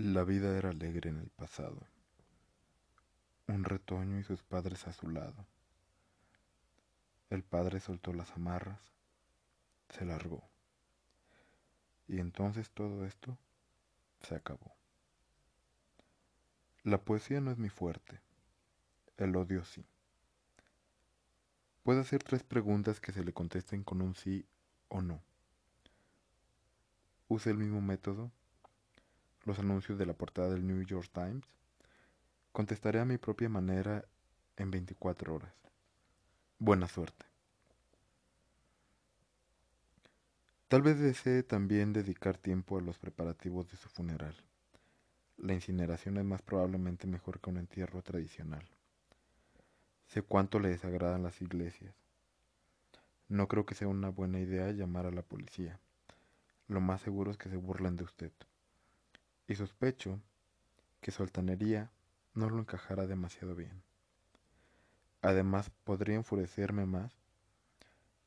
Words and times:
La 0.00 0.22
vida 0.22 0.56
era 0.56 0.70
alegre 0.70 1.10
en 1.10 1.18
el 1.18 1.28
pasado. 1.28 1.84
Un 3.48 3.64
retoño 3.64 4.20
y 4.20 4.22
sus 4.22 4.44
padres 4.44 4.86
a 4.86 4.92
su 4.92 5.10
lado. 5.10 5.44
El 7.30 7.42
padre 7.42 7.80
soltó 7.80 8.12
las 8.12 8.30
amarras, 8.30 8.78
se 9.88 10.04
largó. 10.04 10.48
Y 12.06 12.20
entonces 12.20 12.70
todo 12.70 13.06
esto 13.06 13.36
se 14.20 14.36
acabó. 14.36 14.72
La 16.84 16.98
poesía 16.98 17.40
no 17.40 17.50
es 17.50 17.58
mi 17.58 17.68
fuerte, 17.68 18.20
el 19.16 19.34
odio 19.34 19.64
sí. 19.64 19.84
Puede 21.82 22.02
hacer 22.02 22.22
tres 22.22 22.44
preguntas 22.44 23.00
que 23.00 23.10
se 23.10 23.24
le 23.24 23.32
contesten 23.32 23.82
con 23.82 24.00
un 24.00 24.14
sí 24.14 24.46
o 24.86 25.02
no. 25.02 25.20
Use 27.26 27.50
el 27.50 27.58
mismo 27.58 27.80
método 27.80 28.30
los 29.48 29.58
anuncios 29.58 29.98
de 29.98 30.04
la 30.04 30.12
portada 30.12 30.50
del 30.50 30.66
New 30.66 30.82
York 30.84 31.10
Times? 31.10 31.44
Contestaré 32.52 33.00
a 33.00 33.06
mi 33.06 33.16
propia 33.16 33.48
manera 33.48 34.04
en 34.56 34.70
24 34.70 35.34
horas. 35.34 35.54
Buena 36.58 36.86
suerte. 36.86 37.24
Tal 40.68 40.82
vez 40.82 41.00
desee 41.00 41.42
también 41.42 41.94
dedicar 41.94 42.36
tiempo 42.36 42.76
a 42.76 42.82
los 42.82 42.98
preparativos 42.98 43.70
de 43.70 43.78
su 43.78 43.88
funeral. 43.88 44.36
La 45.38 45.54
incineración 45.54 46.18
es 46.18 46.24
más 46.24 46.42
probablemente 46.42 47.06
mejor 47.06 47.40
que 47.40 47.48
un 47.48 47.56
entierro 47.56 48.02
tradicional. 48.02 48.68
Sé 50.08 50.20
cuánto 50.20 50.58
le 50.58 50.68
desagradan 50.68 51.22
las 51.22 51.40
iglesias. 51.40 51.94
No 53.28 53.48
creo 53.48 53.64
que 53.64 53.74
sea 53.74 53.88
una 53.88 54.10
buena 54.10 54.40
idea 54.40 54.70
llamar 54.72 55.06
a 55.06 55.10
la 55.10 55.22
policía. 55.22 55.80
Lo 56.66 56.82
más 56.82 57.00
seguro 57.00 57.30
es 57.30 57.38
que 57.38 57.48
se 57.48 57.56
burlen 57.56 57.96
de 57.96 58.04
usted 58.04 58.32
y 59.48 59.54
sospecho 59.54 60.20
que 61.00 61.10
su 61.10 61.22
altanería 61.22 61.90
no 62.34 62.50
lo 62.50 62.58
encajara 62.58 63.06
demasiado 63.06 63.54
bien. 63.54 63.82
Además, 65.22 65.70
podría 65.84 66.16
enfurecerme 66.16 66.86
más. 66.86 67.12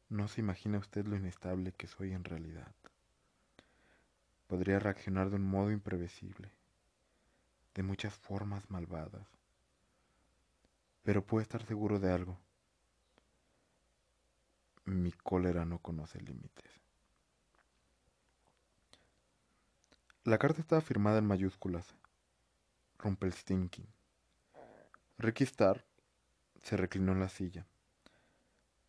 No 0.09 0.27
se 0.27 0.41
imagina 0.41 0.79
usted 0.79 1.05
lo 1.05 1.15
inestable 1.15 1.71
que 1.73 1.87
soy 1.87 2.11
en 2.11 2.23
realidad. 2.23 2.75
Podría 4.47 4.79
reaccionar 4.79 5.29
de 5.29 5.37
un 5.37 5.47
modo 5.47 5.71
imprevisible, 5.71 6.51
de 7.75 7.83
muchas 7.83 8.13
formas 8.15 8.69
malvadas. 8.69 9.27
Pero 11.03 11.25
puede 11.25 11.43
estar 11.43 11.63
seguro 11.65 11.99
de 11.99 12.11
algo. 12.11 12.37
Mi 14.85 15.11
cólera 15.11 15.65
no 15.65 15.79
conoce 15.79 16.19
límites. 16.19 16.80
La 20.23 20.37
carta 20.37 20.61
estaba 20.61 20.81
firmada 20.81 21.17
en 21.17 21.25
mayúsculas. 21.25 21.95
Rumpelstinking. 22.99 23.87
Ricky 25.17 25.45
Starr 25.45 25.83
se 26.61 26.77
reclinó 26.77 27.13
en 27.13 27.19
la 27.19 27.27
silla, 27.27 27.65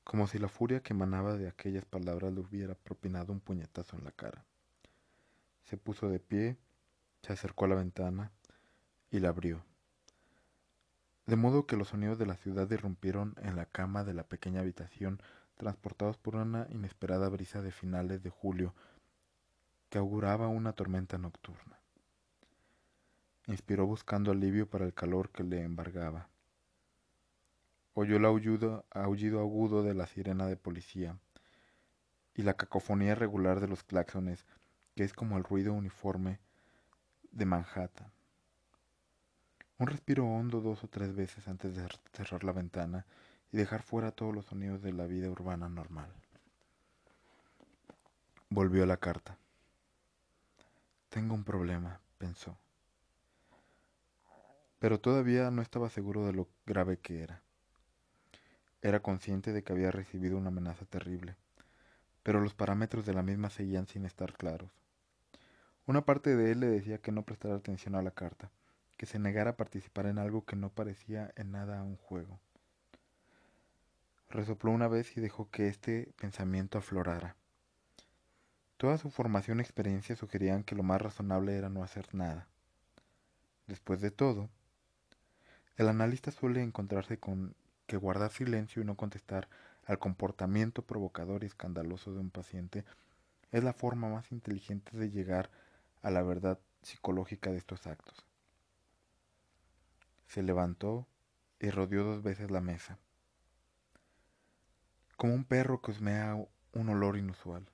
como 0.04 0.26
si 0.26 0.38
la 0.38 0.48
furia 0.48 0.82
que 0.82 0.92
emanaba 0.92 1.38
de 1.38 1.48
aquellas 1.48 1.86
palabras 1.86 2.34
le 2.34 2.40
hubiera 2.40 2.74
propinado 2.74 3.32
un 3.32 3.40
puñetazo 3.40 3.96
en 3.96 4.04
la 4.04 4.12
cara. 4.12 4.44
Se 5.64 5.78
puso 5.78 6.10
de 6.10 6.20
pie, 6.20 6.58
se 7.22 7.32
acercó 7.32 7.64
a 7.64 7.68
la 7.68 7.76
ventana 7.76 8.30
y 9.10 9.20
la 9.20 9.30
abrió. 9.30 9.64
De 11.24 11.36
modo 11.36 11.66
que 11.66 11.78
los 11.78 11.88
sonidos 11.88 12.18
de 12.18 12.26
la 12.26 12.36
ciudad 12.36 12.70
irrumpieron 12.70 13.36
en 13.40 13.56
la 13.56 13.64
cama 13.64 14.04
de 14.04 14.12
la 14.12 14.24
pequeña 14.24 14.60
habitación, 14.60 15.22
transportados 15.56 16.18
por 16.18 16.36
una 16.36 16.66
inesperada 16.68 17.30
brisa 17.30 17.62
de 17.62 17.72
finales 17.72 18.22
de 18.22 18.28
julio 18.28 18.74
que 19.92 19.98
auguraba 19.98 20.48
una 20.48 20.72
tormenta 20.72 21.18
nocturna. 21.18 21.78
Inspiró 23.46 23.84
buscando 23.84 24.32
alivio 24.32 24.66
para 24.66 24.86
el 24.86 24.94
calor 24.94 25.28
que 25.28 25.44
le 25.44 25.64
embargaba. 25.64 26.30
Oyó 27.92 28.16
el 28.16 28.24
aullido, 28.24 28.86
aullido 28.90 29.40
agudo 29.40 29.82
de 29.82 29.92
la 29.92 30.06
sirena 30.06 30.46
de 30.46 30.56
policía 30.56 31.18
y 32.34 32.40
la 32.40 32.54
cacofonía 32.54 33.14
regular 33.14 33.60
de 33.60 33.68
los 33.68 33.84
claxones, 33.84 34.46
que 34.94 35.04
es 35.04 35.12
como 35.12 35.36
el 35.36 35.44
ruido 35.44 35.74
uniforme 35.74 36.40
de 37.30 37.44
Manhattan. 37.44 38.10
Un 39.76 39.88
respiro 39.88 40.24
hondo 40.24 40.62
dos 40.62 40.84
o 40.84 40.88
tres 40.88 41.14
veces 41.14 41.48
antes 41.48 41.76
de 41.76 41.86
cerrar 42.14 42.44
la 42.44 42.52
ventana 42.52 43.04
y 43.50 43.58
dejar 43.58 43.82
fuera 43.82 44.10
todos 44.10 44.34
los 44.34 44.46
sonidos 44.46 44.80
de 44.80 44.94
la 44.94 45.04
vida 45.04 45.28
urbana 45.28 45.68
normal. 45.68 46.10
Volvió 48.48 48.84
a 48.84 48.86
la 48.86 48.96
carta. 48.96 49.36
Tengo 51.12 51.34
un 51.34 51.44
problema, 51.44 52.00
pensó. 52.16 52.56
Pero 54.78 54.98
todavía 54.98 55.50
no 55.50 55.60
estaba 55.60 55.90
seguro 55.90 56.24
de 56.24 56.32
lo 56.32 56.48
grave 56.64 57.00
que 57.00 57.22
era. 57.22 57.42
Era 58.80 59.00
consciente 59.00 59.52
de 59.52 59.62
que 59.62 59.74
había 59.74 59.90
recibido 59.90 60.38
una 60.38 60.48
amenaza 60.48 60.86
terrible, 60.86 61.36
pero 62.22 62.40
los 62.40 62.54
parámetros 62.54 63.04
de 63.04 63.12
la 63.12 63.22
misma 63.22 63.50
seguían 63.50 63.86
sin 63.86 64.06
estar 64.06 64.32
claros. 64.32 64.70
Una 65.86 66.00
parte 66.06 66.34
de 66.34 66.52
él 66.52 66.60
le 66.60 66.68
decía 66.68 66.96
que 66.96 67.12
no 67.12 67.26
prestara 67.26 67.56
atención 67.56 67.94
a 67.94 68.00
la 68.00 68.12
carta, 68.12 68.50
que 68.96 69.04
se 69.04 69.18
negara 69.18 69.50
a 69.50 69.56
participar 69.58 70.06
en 70.06 70.18
algo 70.18 70.46
que 70.46 70.56
no 70.56 70.70
parecía 70.70 71.30
en 71.36 71.52
nada 71.52 71.82
un 71.82 71.96
juego. 71.96 72.40
Resopló 74.30 74.70
una 74.70 74.88
vez 74.88 75.14
y 75.18 75.20
dejó 75.20 75.50
que 75.50 75.68
este 75.68 76.14
pensamiento 76.18 76.78
aflorara. 76.78 77.36
Toda 78.82 78.98
su 78.98 79.10
formación 79.10 79.58
y 79.58 79.62
experiencia 79.62 80.16
sugerían 80.16 80.64
que 80.64 80.74
lo 80.74 80.82
más 80.82 81.00
razonable 81.00 81.56
era 81.56 81.68
no 81.68 81.84
hacer 81.84 82.12
nada. 82.16 82.48
Después 83.68 84.00
de 84.00 84.10
todo, 84.10 84.50
el 85.76 85.88
analista 85.88 86.32
suele 86.32 86.64
encontrarse 86.64 87.16
con 87.16 87.54
que 87.86 87.96
guardar 87.96 88.32
silencio 88.32 88.82
y 88.82 88.84
no 88.84 88.96
contestar 88.96 89.48
al 89.86 90.00
comportamiento 90.00 90.82
provocador 90.82 91.44
y 91.44 91.46
escandaloso 91.46 92.12
de 92.12 92.18
un 92.18 92.30
paciente 92.30 92.84
es 93.52 93.62
la 93.62 93.72
forma 93.72 94.08
más 94.08 94.32
inteligente 94.32 94.98
de 94.98 95.10
llegar 95.10 95.48
a 96.02 96.10
la 96.10 96.22
verdad 96.24 96.58
psicológica 96.82 97.52
de 97.52 97.58
estos 97.58 97.86
actos. 97.86 98.26
Se 100.26 100.42
levantó 100.42 101.06
y 101.60 101.70
rodeó 101.70 102.02
dos 102.02 102.24
veces 102.24 102.50
la 102.50 102.60
mesa, 102.60 102.98
como 105.16 105.34
un 105.34 105.44
perro 105.44 105.80
que 105.80 105.92
osmea 105.92 106.34
un 106.72 106.88
olor 106.88 107.16
inusual. 107.16 107.64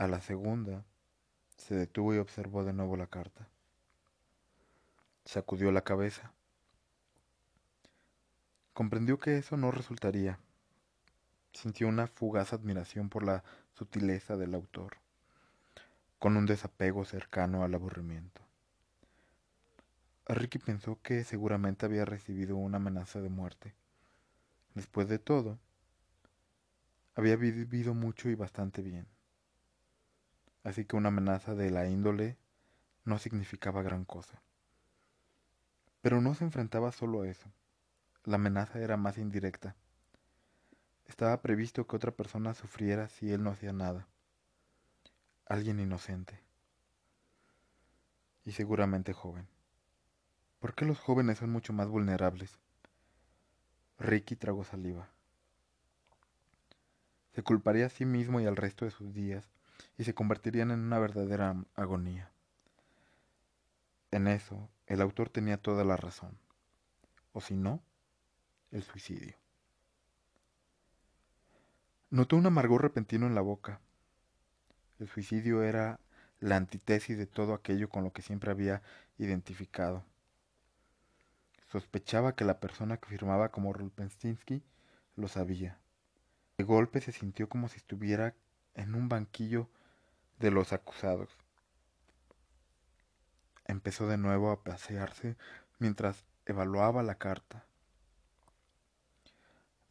A 0.00 0.06
la 0.06 0.22
segunda, 0.22 0.82
se 1.58 1.74
detuvo 1.74 2.14
y 2.14 2.16
observó 2.16 2.64
de 2.64 2.72
nuevo 2.72 2.96
la 2.96 3.06
carta. 3.06 3.46
Sacudió 5.26 5.70
la 5.72 5.82
cabeza. 5.82 6.32
Comprendió 8.72 9.18
que 9.18 9.36
eso 9.36 9.58
no 9.58 9.70
resultaría. 9.70 10.38
Sintió 11.52 11.86
una 11.86 12.06
fugaz 12.06 12.54
admiración 12.54 13.10
por 13.10 13.24
la 13.24 13.44
sutileza 13.74 14.38
del 14.38 14.54
autor, 14.54 14.96
con 16.18 16.38
un 16.38 16.46
desapego 16.46 17.04
cercano 17.04 17.62
al 17.62 17.74
aburrimiento. 17.74 18.40
Ricky 20.28 20.60
pensó 20.60 20.98
que 21.02 21.24
seguramente 21.24 21.84
había 21.84 22.06
recibido 22.06 22.56
una 22.56 22.78
amenaza 22.78 23.20
de 23.20 23.28
muerte. 23.28 23.74
Después 24.74 25.10
de 25.10 25.18
todo, 25.18 25.58
había 27.16 27.36
vivido 27.36 27.92
mucho 27.92 28.30
y 28.30 28.34
bastante 28.34 28.80
bien 28.80 29.06
así 30.64 30.84
que 30.84 30.96
una 30.96 31.08
amenaza 31.08 31.54
de 31.54 31.70
la 31.70 31.86
índole 31.86 32.36
no 33.04 33.18
significaba 33.18 33.82
gran 33.82 34.04
cosa. 34.04 34.42
Pero 36.02 36.20
no 36.20 36.34
se 36.34 36.44
enfrentaba 36.44 36.92
solo 36.92 37.22
a 37.22 37.28
eso. 37.28 37.50
La 38.24 38.36
amenaza 38.36 38.80
era 38.80 38.96
más 38.96 39.18
indirecta. 39.18 39.76
Estaba 41.06 41.40
previsto 41.42 41.86
que 41.86 41.96
otra 41.96 42.12
persona 42.12 42.54
sufriera 42.54 43.08
si 43.08 43.32
él 43.32 43.42
no 43.42 43.50
hacía 43.50 43.72
nada. 43.72 44.06
Alguien 45.46 45.80
inocente. 45.80 46.40
Y 48.44 48.52
seguramente 48.52 49.12
joven. 49.12 49.48
¿Por 50.60 50.74
qué 50.74 50.84
los 50.84 51.00
jóvenes 51.00 51.38
son 51.38 51.50
mucho 51.50 51.72
más 51.72 51.88
vulnerables? 51.88 52.58
Ricky 53.98 54.36
tragó 54.36 54.64
saliva. 54.64 55.08
Se 57.32 57.42
culparía 57.42 57.86
a 57.86 57.90
sí 57.90 58.04
mismo 58.04 58.40
y 58.40 58.46
al 58.46 58.56
resto 58.56 58.84
de 58.84 58.90
sus 58.90 59.12
días 59.12 59.48
y 60.00 60.04
se 60.04 60.14
convertirían 60.14 60.70
en 60.70 60.80
una 60.80 60.98
verdadera 60.98 61.54
agonía. 61.74 62.30
En 64.10 64.28
eso, 64.28 64.70
el 64.86 65.02
autor 65.02 65.28
tenía 65.28 65.58
toda 65.58 65.84
la 65.84 65.98
razón. 65.98 66.38
O 67.34 67.42
si 67.42 67.54
no, 67.54 67.82
el 68.70 68.82
suicidio. 68.82 69.36
Notó 72.08 72.36
un 72.36 72.46
amargor 72.46 72.80
repentino 72.80 73.26
en 73.26 73.34
la 73.34 73.42
boca. 73.42 73.78
El 75.00 75.08
suicidio 75.08 75.62
era 75.64 76.00
la 76.38 76.56
antítesis 76.56 77.18
de 77.18 77.26
todo 77.26 77.52
aquello 77.52 77.90
con 77.90 78.02
lo 78.02 78.14
que 78.14 78.22
siempre 78.22 78.50
había 78.50 78.80
identificado. 79.18 80.02
Sospechaba 81.70 82.34
que 82.34 82.46
la 82.46 82.58
persona 82.58 82.96
que 82.96 83.10
firmaba 83.10 83.50
como 83.50 83.74
Rulpenstinsky 83.74 84.62
lo 85.16 85.28
sabía. 85.28 85.78
De 86.56 86.64
golpe 86.64 87.02
se 87.02 87.12
sintió 87.12 87.50
como 87.50 87.68
si 87.68 87.76
estuviera 87.76 88.34
en 88.72 88.94
un 88.94 89.10
banquillo 89.10 89.68
de 90.40 90.50
los 90.50 90.72
acusados. 90.72 91.28
empezó 93.66 94.08
de 94.08 94.16
nuevo 94.16 94.50
a 94.50 94.64
pasearse 94.64 95.36
mientras 95.78 96.24
evaluaba 96.46 97.04
la 97.04 97.16
carta. 97.16 97.66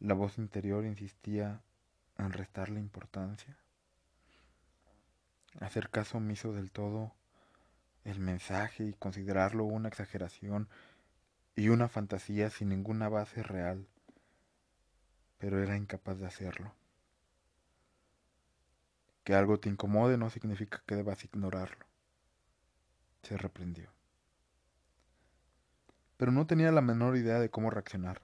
La 0.00 0.14
voz 0.14 0.36
interior 0.38 0.84
insistía 0.84 1.62
en 2.18 2.32
restarle 2.32 2.80
importancia, 2.80 3.56
hacer 5.60 5.88
caso 5.88 6.18
omiso 6.18 6.52
del 6.52 6.72
todo 6.72 7.14
el 8.04 8.18
mensaje 8.18 8.84
y 8.84 8.92
considerarlo 8.92 9.64
una 9.64 9.88
exageración 9.88 10.68
y 11.54 11.68
una 11.68 11.88
fantasía 11.88 12.50
sin 12.50 12.70
ninguna 12.70 13.08
base 13.08 13.42
real, 13.42 13.86
pero 15.38 15.62
era 15.62 15.76
incapaz 15.76 16.18
de 16.18 16.26
hacerlo. 16.26 16.74
Que 19.24 19.34
algo 19.34 19.58
te 19.60 19.68
incomode 19.68 20.16
no 20.16 20.30
significa 20.30 20.82
que 20.86 20.96
debas 20.96 21.24
ignorarlo. 21.24 21.84
Se 23.22 23.36
reprendió. 23.36 23.90
Pero 26.16 26.32
no 26.32 26.46
tenía 26.46 26.72
la 26.72 26.80
menor 26.80 27.16
idea 27.16 27.38
de 27.38 27.50
cómo 27.50 27.70
reaccionar. 27.70 28.22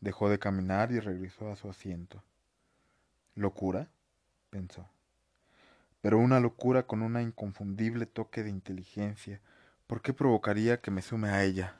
Dejó 0.00 0.28
de 0.28 0.38
caminar 0.38 0.92
y 0.92 1.00
regresó 1.00 1.50
a 1.50 1.56
su 1.56 1.70
asiento. 1.70 2.22
¿Locura? 3.34 3.88
pensó. 4.50 4.88
Pero 6.00 6.18
una 6.18 6.38
locura 6.40 6.86
con 6.86 7.02
un 7.02 7.18
inconfundible 7.20 8.06
toque 8.06 8.42
de 8.42 8.50
inteligencia. 8.50 9.40
¿Por 9.86 10.02
qué 10.02 10.12
provocaría 10.12 10.80
que 10.80 10.90
me 10.90 11.02
sume 11.02 11.30
a 11.30 11.42
ella? 11.42 11.76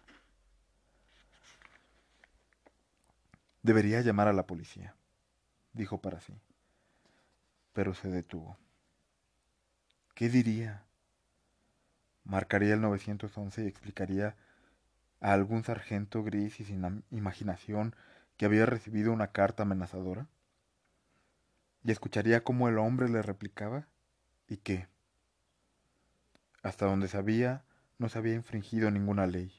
Debería 3.62 4.00
llamar 4.00 4.28
a 4.28 4.32
la 4.32 4.46
policía, 4.46 4.94
dijo 5.72 5.98
para 5.98 6.20
sí. 6.20 6.34
Pero 7.74 7.92
se 7.92 8.08
detuvo. 8.08 8.56
¿Qué 10.14 10.30
diría? 10.30 10.84
Marcaría 12.24 12.72
el 12.72 12.80
911 12.80 13.64
y 13.64 13.66
explicaría 13.66 14.36
a 15.20 15.32
algún 15.32 15.64
sargento 15.64 16.22
gris 16.22 16.60
y 16.60 16.64
sin 16.64 17.04
imaginación 17.10 17.94
que 18.36 18.46
había 18.46 18.66
recibido 18.66 19.12
una 19.12 19.32
carta 19.32 19.64
amenazadora? 19.64 20.26
¿Y 21.82 21.90
escucharía 21.90 22.44
cómo 22.44 22.68
el 22.68 22.78
hombre 22.78 23.08
le 23.08 23.22
replicaba? 23.22 23.86
¿Y 24.48 24.58
qué? 24.58 24.88
Hasta 26.62 26.86
donde 26.86 27.08
sabía, 27.08 27.64
no 27.98 28.08
se 28.08 28.18
había 28.18 28.34
infringido 28.34 28.90
ninguna 28.90 29.26
ley, 29.26 29.52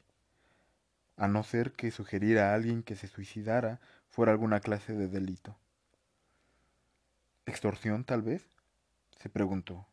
a 1.18 1.28
no 1.28 1.44
ser 1.44 1.72
que 1.74 1.92
sugerir 1.92 2.40
a 2.40 2.54
alguien 2.54 2.82
que 2.82 2.96
se 2.96 3.08
suicidara 3.08 3.80
fuera 4.10 4.32
alguna 4.32 4.60
clase 4.60 4.94
de 4.94 5.08
delito. 5.08 5.56
¿Extorsión, 7.46 8.04
tal 8.04 8.22
vez? 8.22 8.48
se 9.20 9.30
preguntó. 9.30 9.88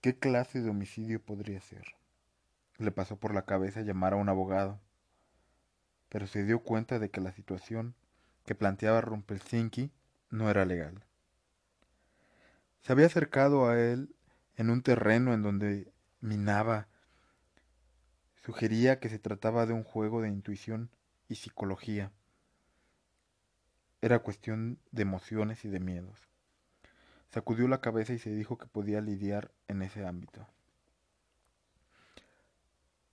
¿Qué 0.00 0.18
clase 0.18 0.60
de 0.60 0.70
homicidio 0.70 1.22
podría 1.22 1.60
ser? 1.60 1.94
Le 2.78 2.90
pasó 2.90 3.16
por 3.16 3.34
la 3.34 3.46
cabeza 3.46 3.82
llamar 3.82 4.12
a 4.14 4.16
un 4.16 4.28
abogado 4.28 4.80
pero 6.12 6.26
se 6.26 6.44
dio 6.44 6.58
cuenta 6.58 6.98
de 6.98 7.10
que 7.10 7.22
la 7.22 7.32
situación 7.32 7.94
que 8.44 8.54
planteaba 8.54 9.00
Rumpelsinki 9.00 9.90
no 10.28 10.50
era 10.50 10.66
legal. 10.66 11.02
Se 12.82 12.92
había 12.92 13.06
acercado 13.06 13.66
a 13.66 13.80
él 13.80 14.14
en 14.56 14.68
un 14.68 14.82
terreno 14.82 15.32
en 15.32 15.40
donde 15.40 15.90
minaba. 16.20 16.86
Sugería 18.44 19.00
que 19.00 19.08
se 19.08 19.18
trataba 19.18 19.64
de 19.64 19.72
un 19.72 19.84
juego 19.84 20.20
de 20.20 20.28
intuición 20.28 20.90
y 21.30 21.36
psicología. 21.36 22.12
Era 24.02 24.18
cuestión 24.18 24.80
de 24.90 25.02
emociones 25.02 25.64
y 25.64 25.68
de 25.68 25.78
miedos. 25.78 26.18
Sacudió 27.30 27.68
la 27.68 27.80
cabeza 27.80 28.12
y 28.12 28.18
se 28.18 28.34
dijo 28.34 28.58
que 28.58 28.66
podía 28.66 29.00
lidiar 29.00 29.52
en 29.68 29.80
ese 29.80 30.04
ámbito. 30.04 30.46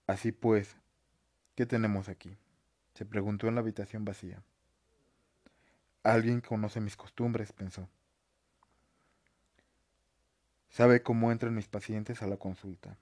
Así 0.08 0.32
pues, 0.32 0.76
¿qué 1.54 1.68
tenemos 1.68 2.10
aquí? 2.10 2.36
Se 2.96 3.06
preguntó 3.06 3.48
en 3.48 3.54
la 3.54 3.62
habitación 3.62 4.04
vacía. 4.04 4.42
Alguien 6.02 6.42
conoce 6.42 6.82
mis 6.82 6.98
costumbres, 6.98 7.54
pensó. 7.54 7.88
Sabe 10.70 11.04
cómo 11.04 11.32
entran 11.32 11.54
mis 11.54 11.68
pacientes 11.68 12.24
a 12.24 12.28
la 12.28 12.38
consulta. 12.38 12.98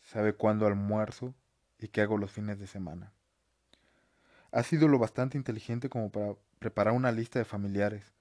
Sabe 0.00 0.34
cuándo 0.34 0.66
almuerzo 0.66 1.32
y 1.78 1.88
qué 1.88 2.00
hago 2.00 2.18
los 2.18 2.32
fines 2.32 2.58
de 2.58 2.66
semana. 2.66 3.12
Ha 4.52 4.62
sido 4.62 4.86
lo 4.86 4.98
bastante 4.98 5.38
inteligente 5.38 5.88
como 5.88 6.10
para 6.10 6.34
preparar 6.58 6.92
una 6.92 7.10
lista 7.10 7.38
de 7.38 7.46
familiares. 7.46 8.12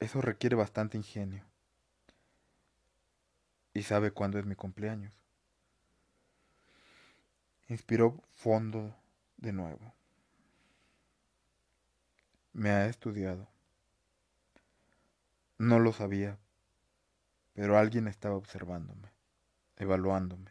Eso 0.00 0.22
requiere 0.22 0.56
bastante 0.56 0.96
ingenio. 0.96 1.44
Y 3.74 3.82
sabe 3.82 4.12
cuándo 4.12 4.38
es 4.38 4.46
mi 4.46 4.54
cumpleaños. 4.54 5.12
Inspiró 7.68 8.18
fondo 8.34 8.96
de 9.36 9.52
nuevo. 9.52 9.92
Me 12.54 12.70
ha 12.70 12.86
estudiado. 12.86 13.46
No 15.58 15.80
lo 15.80 15.92
sabía, 15.92 16.38
pero 17.52 17.76
alguien 17.76 18.08
estaba 18.08 18.36
observándome, 18.36 19.10
evaluándome. 19.76 20.50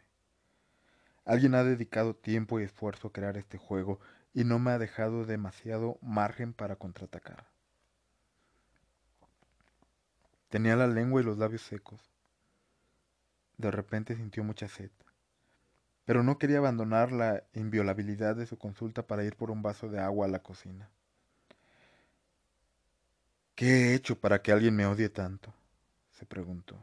Alguien 1.24 1.56
ha 1.56 1.64
dedicado 1.64 2.14
tiempo 2.14 2.60
y 2.60 2.62
esfuerzo 2.62 3.08
a 3.08 3.12
crear 3.12 3.36
este 3.36 3.58
juego 3.58 3.98
y 4.38 4.44
no 4.44 4.60
me 4.60 4.70
ha 4.70 4.78
dejado 4.78 5.24
demasiado 5.24 5.98
margen 6.00 6.52
para 6.52 6.76
contraatacar. 6.76 7.44
Tenía 10.48 10.76
la 10.76 10.86
lengua 10.86 11.20
y 11.20 11.24
los 11.24 11.38
labios 11.38 11.62
secos. 11.62 12.00
De 13.56 13.72
repente 13.72 14.14
sintió 14.14 14.44
mucha 14.44 14.68
sed 14.68 14.90
pero 16.04 16.22
no 16.22 16.38
quería 16.38 16.56
abandonar 16.56 17.12
la 17.12 17.44
inviolabilidad 17.52 18.34
de 18.34 18.46
su 18.46 18.56
consulta 18.56 19.06
para 19.06 19.24
ir 19.24 19.36
por 19.36 19.50
un 19.50 19.60
vaso 19.60 19.90
de 19.90 20.00
agua 20.00 20.24
a 20.24 20.30
la 20.30 20.38
cocina. 20.38 20.88
¿Qué 23.54 23.66
he 23.66 23.94
hecho 23.94 24.18
para 24.18 24.40
que 24.40 24.50
alguien 24.50 24.74
me 24.74 24.86
odie 24.86 25.10
tanto? 25.10 25.52
se 26.12 26.24
preguntó. 26.24 26.82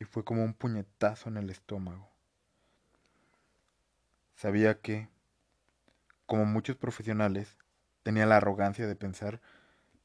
Y 0.00 0.04
fue 0.04 0.24
como 0.24 0.42
un 0.42 0.52
puñetazo 0.52 1.28
en 1.28 1.36
el 1.36 1.50
estómago. 1.50 2.10
Sabía 4.34 4.80
que, 4.80 5.08
como 6.28 6.44
muchos 6.44 6.76
profesionales, 6.76 7.56
tenía 8.02 8.26
la 8.26 8.36
arrogancia 8.36 8.86
de 8.86 8.94
pensar 8.94 9.40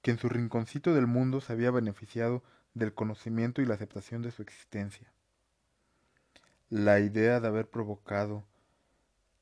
que 0.02 0.12
en 0.12 0.18
su 0.18 0.30
rinconcito 0.30 0.94
del 0.94 1.06
mundo 1.06 1.42
se 1.42 1.52
había 1.52 1.70
beneficiado 1.70 2.42
del 2.74 2.94
conocimiento 2.94 3.62
y 3.62 3.66
la 3.66 3.74
aceptación 3.74 4.22
de 4.22 4.32
su 4.32 4.42
existencia. 4.42 5.12
La 6.70 7.02
idea 7.02 7.42
de 7.42 7.48
haber 7.50 7.70
provocado 7.70 8.46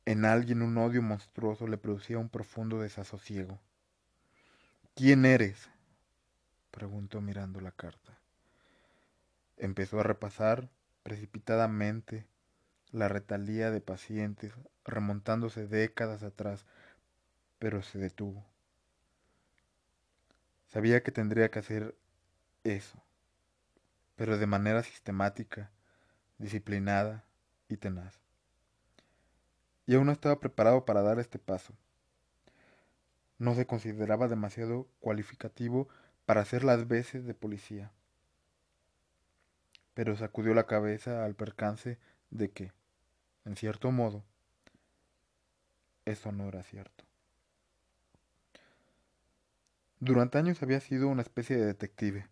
en 0.06 0.26
alguien 0.26 0.64
un 0.64 0.76
odio 0.80 1.04
monstruoso 1.04 1.68
le 1.68 1.78
producía 1.78 2.18
un 2.18 2.30
profundo 2.30 2.82
desasosiego. 2.82 3.60
¿Quién 4.96 5.26
eres? 5.26 5.70
preguntó 6.72 7.22
mirando 7.22 7.62
la 7.62 7.72
carta. 7.72 8.18
Empezó 9.56 10.00
a 10.00 10.04
repasar 10.04 10.68
precipitadamente 11.04 12.26
la 12.92 13.08
retalía 13.08 13.72
de 13.72 13.82
pacientes, 13.82 14.54
remontándose 14.86 15.68
décadas 15.68 16.24
atrás, 16.24 16.66
pero 17.60 17.82
se 17.82 18.00
detuvo. 18.00 18.46
Sabía 20.68 21.04
que 21.04 21.12
tendría 21.12 21.52
que 21.52 21.60
hacer 21.60 21.96
eso, 22.64 23.02
pero 24.16 24.38
de 24.38 24.48
manera 24.48 24.84
sistemática 24.84 25.70
disciplinada 26.38 27.24
y 27.70 27.78
tenaz. 27.78 28.20
Y 29.86 29.96
aún 29.96 30.08
no 30.08 30.12
estaba 30.12 30.40
preparado 30.40 30.86
para 30.86 31.02
dar 31.02 31.20
este 31.20 31.40
paso. 31.40 31.74
No 33.38 33.56
se 33.56 33.66
consideraba 33.66 34.28
demasiado 34.28 34.88
cualificativo 35.00 35.88
para 36.26 36.42
hacer 36.42 36.64
las 36.64 36.88
veces 36.88 37.26
de 37.26 37.34
policía. 37.34 37.92
Pero 39.94 40.16
sacudió 40.16 40.54
la 40.54 40.68
cabeza 40.68 41.26
al 41.26 41.36
percance 41.36 41.98
de 42.30 42.52
que, 42.52 42.72
en 43.46 43.56
cierto 43.56 43.92
modo, 43.92 44.24
eso 46.06 46.32
no 46.32 46.48
era 46.48 46.64
cierto. 46.64 47.06
Durante 50.00 50.40
años 50.40 50.64
había 50.64 50.80
sido 50.80 51.08
una 51.08 51.22
especie 51.22 51.58
de 51.58 51.66
detective. 51.66 52.28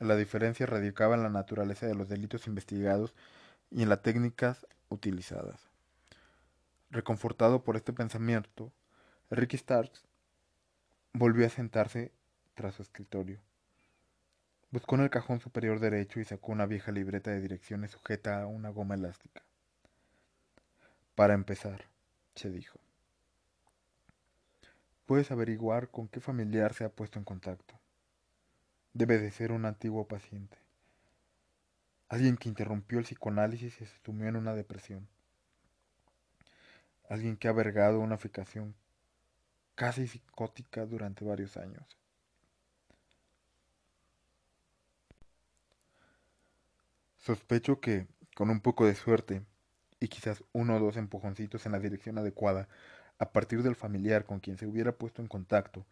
La 0.00 0.16
diferencia 0.16 0.66
radicaba 0.66 1.14
en 1.14 1.22
la 1.22 1.30
naturaleza 1.30 1.86
de 1.86 1.94
los 1.94 2.08
delitos 2.08 2.48
investigados 2.48 3.14
y 3.70 3.82
en 3.82 3.88
las 3.88 4.02
técnicas 4.02 4.66
utilizadas. 4.88 5.70
Reconfortado 6.90 7.62
por 7.62 7.76
este 7.76 7.92
pensamiento, 7.92 8.72
Ricky 9.30 9.56
Starks 9.56 10.04
volvió 11.12 11.46
a 11.46 11.50
sentarse 11.50 12.12
tras 12.54 12.74
su 12.74 12.82
escritorio. 12.82 13.40
Buscó 14.70 14.96
en 14.96 15.02
el 15.02 15.10
cajón 15.10 15.40
superior 15.40 15.78
derecho 15.78 16.18
y 16.18 16.24
sacó 16.24 16.50
una 16.50 16.66
vieja 16.66 16.90
libreta 16.90 17.30
de 17.30 17.40
direcciones 17.40 17.92
sujeta 17.92 18.42
a 18.42 18.46
una 18.46 18.70
goma 18.70 18.96
elástica. 18.96 19.42
Para 21.14 21.34
empezar, 21.34 21.84
se 22.34 22.50
dijo, 22.50 22.80
puedes 25.06 25.30
averiguar 25.30 25.88
con 25.90 26.08
qué 26.08 26.20
familiar 26.20 26.74
se 26.74 26.84
ha 26.84 26.88
puesto 26.88 27.18
en 27.20 27.24
contacto. 27.24 27.78
Debe 28.94 29.18
de 29.18 29.30
ser 29.30 29.52
un 29.52 29.64
antiguo 29.64 30.08
paciente. 30.08 30.56
alguien 32.08 32.36
que 32.36 32.48
interrumpió 32.48 32.98
el 32.98 33.04
psicoanálisis 33.04 33.80
y 33.80 33.86
se 33.86 33.98
sumió 34.04 34.28
en 34.28 34.36
una 34.36 34.54
depresión, 34.54 35.08
alguien 37.08 37.36
que 37.36 37.48
ha 37.48 37.52
vergado 37.52 38.00
una 38.00 38.18
fijación 38.18 38.74
casi 39.74 40.06
psicótica 40.06 40.86
durante 40.86 41.24
varios 41.24 41.56
años. 41.56 41.84
Sospecho 47.18 47.80
que, 47.80 48.06
con 48.36 48.50
un 48.50 48.60
poco 48.60 48.86
de 48.86 48.94
suerte, 48.94 49.42
y 50.00 50.08
quizás 50.08 50.44
uno 50.52 50.76
o 50.76 50.80
dos 50.80 50.96
empujoncitos 50.96 51.66
en 51.66 51.72
la 51.72 51.78
dirección 51.78 52.18
adecuada, 52.18 52.68
a 53.18 53.32
partir 53.32 53.62
del 53.62 53.76
familiar 53.76 54.24
con 54.24 54.40
quien 54.40 54.58
se 54.58 54.66
hubiera 54.66 54.92
puesto 54.92 55.22
en 55.22 55.28
contacto, 55.28 55.86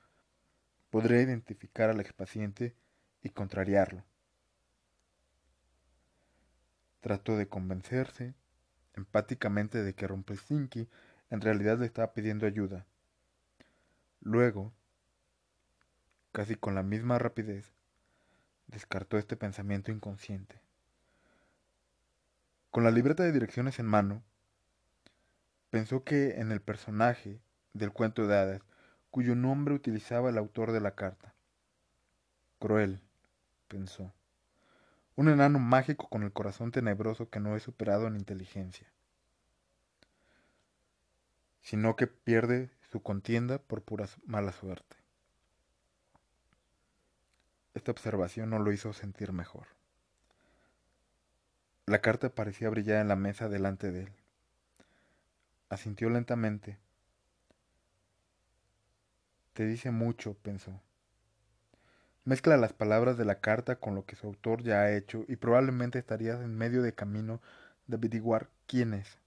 podría 0.91 1.23
identificar 1.23 1.89
al 1.91 2.01
expaciente 2.01 2.75
y 3.23 3.31
contrariarlo. 3.31 4.05
Trató 7.01 7.37
de 7.37 7.49
convencerse 7.49 8.35
empáticamente 8.95 9.83
de 9.83 9.95
que 9.95 10.07
Rumpelstiltskin 10.07 10.89
en 11.31 11.41
realidad 11.41 11.79
le 11.79 11.87
estaba 11.87 12.13
pidiendo 12.13 12.47
ayuda. 12.47 12.87
Luego, 14.21 14.73
casi 16.31 16.57
con 16.57 16.75
la 16.75 16.83
misma 16.83 17.19
rapidez, 17.19 17.73
descartó 18.67 19.19
este 19.19 19.37
pensamiento 19.37 19.91
inconsciente. 19.91 20.61
Con 22.73 22.85
la 22.85 22.91
libreta 22.91 23.23
de 23.23 23.33
direcciones 23.33 23.79
en 23.79 23.85
mano, 23.85 24.23
pensó 25.69 26.05
que 26.05 26.41
en 26.41 26.51
el 26.53 26.63
personaje 26.63 27.39
del 27.75 27.93
cuento 27.93 28.27
de 28.27 28.35
hadas, 28.35 28.63
cuyo 29.11 29.35
nombre 29.35 29.75
utilizaba 29.75 30.31
el 30.31 30.39
autor 30.39 30.73
de 30.73 30.81
la 30.81 30.95
carta. 30.95 31.35
Cruel, 32.59 33.03
pensó. 33.69 34.15
Un 35.17 35.29
enano 35.29 35.59
mágico 35.59 36.09
con 36.09 36.23
el 36.23 36.33
corazón 36.33 36.73
tenebroso 36.73 37.29
que 37.29 37.41
no 37.41 37.57
es 37.57 37.63
superado 37.63 38.07
en 38.07 38.17
inteligencia, 38.17 38.91
sino 41.61 41.95
que 41.95 42.07
pierde 42.07 42.71
su 42.91 43.03
contienda 43.03 43.59
por 43.59 43.83
pura 43.83 44.09
mala 44.25 44.53
suerte. 44.53 44.97
Esta 47.75 47.91
observación 47.91 48.49
no 48.49 48.59
lo 48.59 48.73
hizo 48.73 48.95
sentir 48.95 49.33
mejor. 49.33 49.67
La 51.87 52.01
carta 52.01 52.29
parecía 52.29 52.71
brillar 52.71 53.01
en 53.01 53.09
la 53.09 53.17
mesa 53.17 53.49
delante 53.49 53.91
de 53.91 54.03
él. 54.03 54.13
Asintió 55.69 56.11
lentamente. 56.11 56.79
Te 59.53 59.67
dice 59.67 59.91
mucho, 59.91 60.35
pensó. 60.35 60.81
Mezcla 62.25 62.57
las 62.57 62.73
palabras 62.73 63.17
de 63.19 63.25
la 63.25 63.41
carta 63.41 63.77
con 63.77 63.97
lo 63.97 64.07
que 64.07 64.15
su 64.15 64.29
autor 64.29 64.63
ya 64.63 64.83
ha 64.83 64.93
hecho 64.93 65.25
y 65.27 65.35
probablemente 65.35 65.99
estarías 65.99 66.41
en 66.41 66.57
medio 66.57 66.83
de 66.83 66.95
camino 66.95 67.43
de 67.89 67.97
averiguar 67.97 68.49
quién 68.69 68.95
es. 68.95 69.19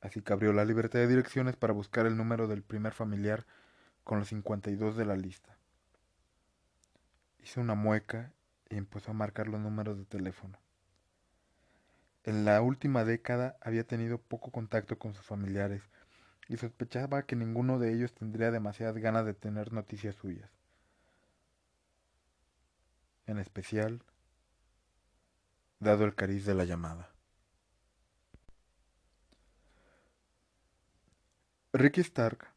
Así 0.00 0.22
que 0.22 0.32
abrió 0.32 0.52
la 0.52 0.64
libertad 0.64 0.98
de 0.98 1.06
direcciones 1.06 1.54
para 1.54 1.72
buscar 1.72 2.06
el 2.06 2.16
número 2.16 2.48
del 2.48 2.62
primer 2.62 2.94
familiar 2.94 3.46
con 4.02 4.18
los 4.18 4.28
52 4.28 4.96
de 4.96 5.04
la 5.04 5.16
lista. 5.16 5.56
Hizo 7.38 7.60
una 7.60 7.76
mueca 7.76 8.32
y 8.68 8.76
empezó 8.76 9.12
a 9.12 9.14
marcar 9.14 9.46
los 9.46 9.60
números 9.60 9.96
de 9.96 10.04
teléfono. 10.04 10.58
En 12.24 12.44
la 12.44 12.60
última 12.60 13.04
década 13.04 13.56
había 13.60 13.86
tenido 13.86 14.18
poco 14.18 14.50
contacto 14.50 14.98
con 14.98 15.14
sus 15.14 15.24
familiares 15.24 15.82
y 16.48 16.56
sospechaba 16.56 17.22
que 17.24 17.36
ninguno 17.36 17.78
de 17.78 17.94
ellos 17.94 18.12
tendría 18.12 18.50
demasiadas 18.50 18.96
ganas 18.96 19.24
de 19.24 19.34
tener 19.34 19.72
noticias 19.72 20.16
suyas. 20.16 20.50
En 23.26 23.38
especial, 23.38 24.02
dado 25.78 26.04
el 26.04 26.14
cariz 26.14 26.44
de 26.44 26.54
la 26.54 26.64
llamada. 26.64 27.10
Ricky 31.72 32.00
Stark 32.00 32.48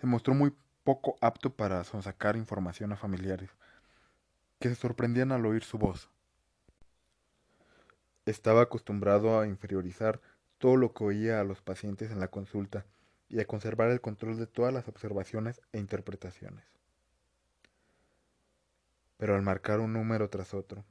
se 0.00 0.06
mostró 0.06 0.34
muy 0.34 0.54
poco 0.84 1.16
apto 1.20 1.50
para 1.54 1.84
sonsacar 1.84 2.36
información 2.36 2.92
a 2.92 2.96
familiares, 2.96 3.50
que 4.58 4.70
se 4.70 4.74
sorprendían 4.74 5.32
al 5.32 5.44
oír 5.46 5.62
su 5.62 5.78
voz. 5.78 6.10
Estaba 8.26 8.62
acostumbrado 8.62 9.38
a 9.38 9.46
inferiorizar 9.46 10.20
todo 10.56 10.76
lo 10.76 10.94
que 10.94 11.04
oía 11.04 11.40
a 11.40 11.44
los 11.44 11.60
pacientes 11.60 12.10
en 12.10 12.20
la 12.20 12.28
consulta 12.28 12.86
y 13.28 13.38
a 13.40 13.44
conservar 13.44 13.90
el 13.90 14.00
control 14.00 14.38
de 14.38 14.46
todas 14.46 14.72
las 14.72 14.88
observaciones 14.88 15.60
e 15.72 15.78
interpretaciones. 15.78 16.64
Pero 19.18 19.36
al 19.36 19.42
marcar 19.42 19.80
un 19.80 19.92
número 19.92 20.30
tras 20.30 20.54
otro, 20.54 20.84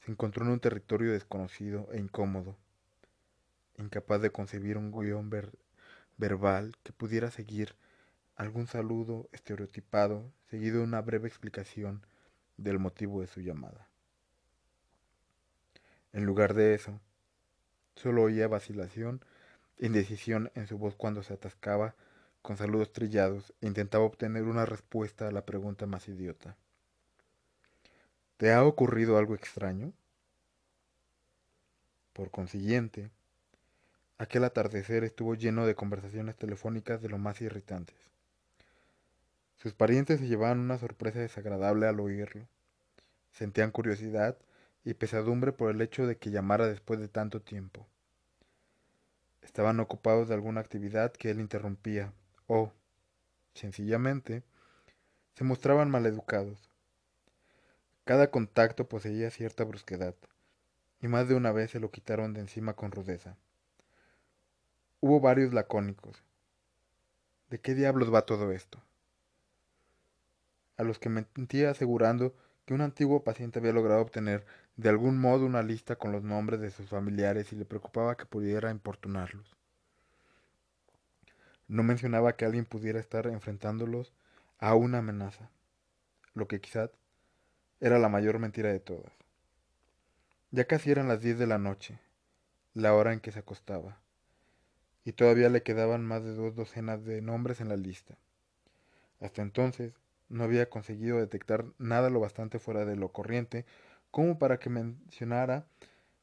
se 0.00 0.12
encontró 0.12 0.44
en 0.44 0.52
un 0.52 0.60
territorio 0.60 1.12
desconocido 1.12 1.88
e 1.92 1.98
incómodo, 1.98 2.56
incapaz 3.76 4.20
de 4.20 4.30
concebir 4.30 4.78
un 4.78 4.92
guion 4.92 5.30
verbal 6.16 6.76
que 6.84 6.92
pudiera 6.92 7.32
seguir 7.32 7.74
algún 8.36 8.68
saludo 8.68 9.28
estereotipado 9.32 10.30
seguido 10.48 10.78
de 10.78 10.84
una 10.84 11.00
breve 11.00 11.26
explicación 11.26 12.06
del 12.56 12.78
motivo 12.78 13.20
de 13.20 13.26
su 13.26 13.40
llamada. 13.40 13.85
En 16.16 16.24
lugar 16.24 16.54
de 16.54 16.72
eso, 16.72 16.98
solo 17.94 18.22
oía 18.22 18.48
vacilación 18.48 19.22
e 19.76 19.84
indecisión 19.84 20.50
en 20.54 20.66
su 20.66 20.78
voz 20.78 20.94
cuando 20.94 21.22
se 21.22 21.34
atascaba 21.34 21.94
con 22.40 22.56
saludos 22.56 22.90
trillados 22.90 23.52
e 23.60 23.66
intentaba 23.66 24.04
obtener 24.04 24.44
una 24.44 24.64
respuesta 24.64 25.28
a 25.28 25.30
la 25.30 25.44
pregunta 25.44 25.84
más 25.84 26.08
idiota. 26.08 26.56
¿Te 28.38 28.50
ha 28.50 28.64
ocurrido 28.64 29.18
algo 29.18 29.34
extraño? 29.34 29.92
Por 32.14 32.30
consiguiente, 32.30 33.10
aquel 34.16 34.44
atardecer 34.44 35.04
estuvo 35.04 35.34
lleno 35.34 35.66
de 35.66 35.74
conversaciones 35.74 36.34
telefónicas 36.36 37.02
de 37.02 37.10
lo 37.10 37.18
más 37.18 37.42
irritantes. 37.42 37.98
Sus 39.58 39.74
parientes 39.74 40.20
se 40.20 40.28
llevaban 40.28 40.60
una 40.60 40.78
sorpresa 40.78 41.18
desagradable 41.18 41.86
al 41.86 42.00
oírlo. 42.00 42.48
Sentían 43.32 43.70
curiosidad 43.70 44.38
y 44.86 44.94
pesadumbre 44.94 45.52
por 45.52 45.72
el 45.72 45.80
hecho 45.80 46.06
de 46.06 46.16
que 46.16 46.30
llamara 46.30 46.68
después 46.68 47.00
de 47.00 47.08
tanto 47.08 47.42
tiempo. 47.42 47.88
Estaban 49.42 49.80
ocupados 49.80 50.28
de 50.28 50.34
alguna 50.34 50.60
actividad 50.60 51.12
que 51.12 51.28
él 51.28 51.40
interrumpía, 51.40 52.12
o, 52.46 52.72
sencillamente, 53.52 54.44
se 55.34 55.42
mostraban 55.42 55.90
maleducados. 55.90 56.70
Cada 58.04 58.30
contacto 58.30 58.88
poseía 58.88 59.28
cierta 59.30 59.64
brusquedad, 59.64 60.14
y 61.00 61.08
más 61.08 61.28
de 61.28 61.34
una 61.34 61.50
vez 61.50 61.72
se 61.72 61.80
lo 61.80 61.90
quitaron 61.90 62.32
de 62.32 62.42
encima 62.42 62.74
con 62.74 62.92
rudeza. 62.92 63.36
Hubo 65.00 65.18
varios 65.18 65.52
lacónicos. 65.52 66.22
¿De 67.50 67.60
qué 67.60 67.74
diablos 67.74 68.14
va 68.14 68.22
todo 68.22 68.52
esto? 68.52 68.80
A 70.76 70.84
los 70.84 71.00
que 71.00 71.08
mentía 71.08 71.70
asegurando 71.70 72.36
que 72.66 72.74
un 72.74 72.82
antiguo 72.82 73.24
paciente 73.24 73.58
había 73.58 73.72
logrado 73.72 74.00
obtener 74.00 74.44
de 74.76 74.90
algún 74.90 75.18
modo 75.18 75.46
una 75.46 75.62
lista 75.62 75.96
con 75.96 76.12
los 76.12 76.22
nombres 76.22 76.60
de 76.60 76.70
sus 76.70 76.88
familiares 76.88 77.52
y 77.52 77.56
le 77.56 77.64
preocupaba 77.64 78.16
que 78.16 78.26
pudiera 78.26 78.70
importunarlos. 78.70 79.56
No 81.66 81.82
mencionaba 81.82 82.36
que 82.36 82.44
alguien 82.44 82.66
pudiera 82.66 83.00
estar 83.00 83.26
enfrentándolos 83.26 84.12
a 84.58 84.74
una 84.74 84.98
amenaza, 84.98 85.50
lo 86.34 86.46
que 86.46 86.60
quizás 86.60 86.90
era 87.80 87.98
la 87.98 88.08
mayor 88.08 88.38
mentira 88.38 88.70
de 88.70 88.80
todas. 88.80 89.12
Ya 90.50 90.66
casi 90.66 90.90
eran 90.90 91.08
las 91.08 91.20
diez 91.20 91.38
de 91.38 91.46
la 91.46 91.58
noche, 91.58 91.98
la 92.74 92.94
hora 92.94 93.12
en 93.12 93.20
que 93.20 93.32
se 93.32 93.40
acostaba, 93.40 93.98
y 95.04 95.12
todavía 95.12 95.48
le 95.48 95.62
quedaban 95.62 96.04
más 96.04 96.22
de 96.22 96.34
dos 96.34 96.54
docenas 96.54 97.04
de 97.04 97.22
nombres 97.22 97.60
en 97.60 97.68
la 97.68 97.76
lista. 97.76 98.16
Hasta 99.20 99.40
entonces 99.40 99.94
no 100.28 100.44
había 100.44 100.68
conseguido 100.68 101.18
detectar 101.18 101.64
nada 101.78 102.10
lo 102.10 102.20
bastante 102.20 102.58
fuera 102.58 102.84
de 102.84 102.96
lo 102.96 103.08
corriente 103.08 103.64
como 104.16 104.38
para 104.38 104.58
que 104.58 104.70
mencionara 104.70 105.66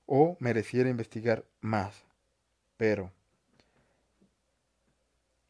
o 0.07 0.35
mereciera 0.39 0.89
investigar 0.89 1.45
más. 1.61 2.05
Pero, 2.75 3.11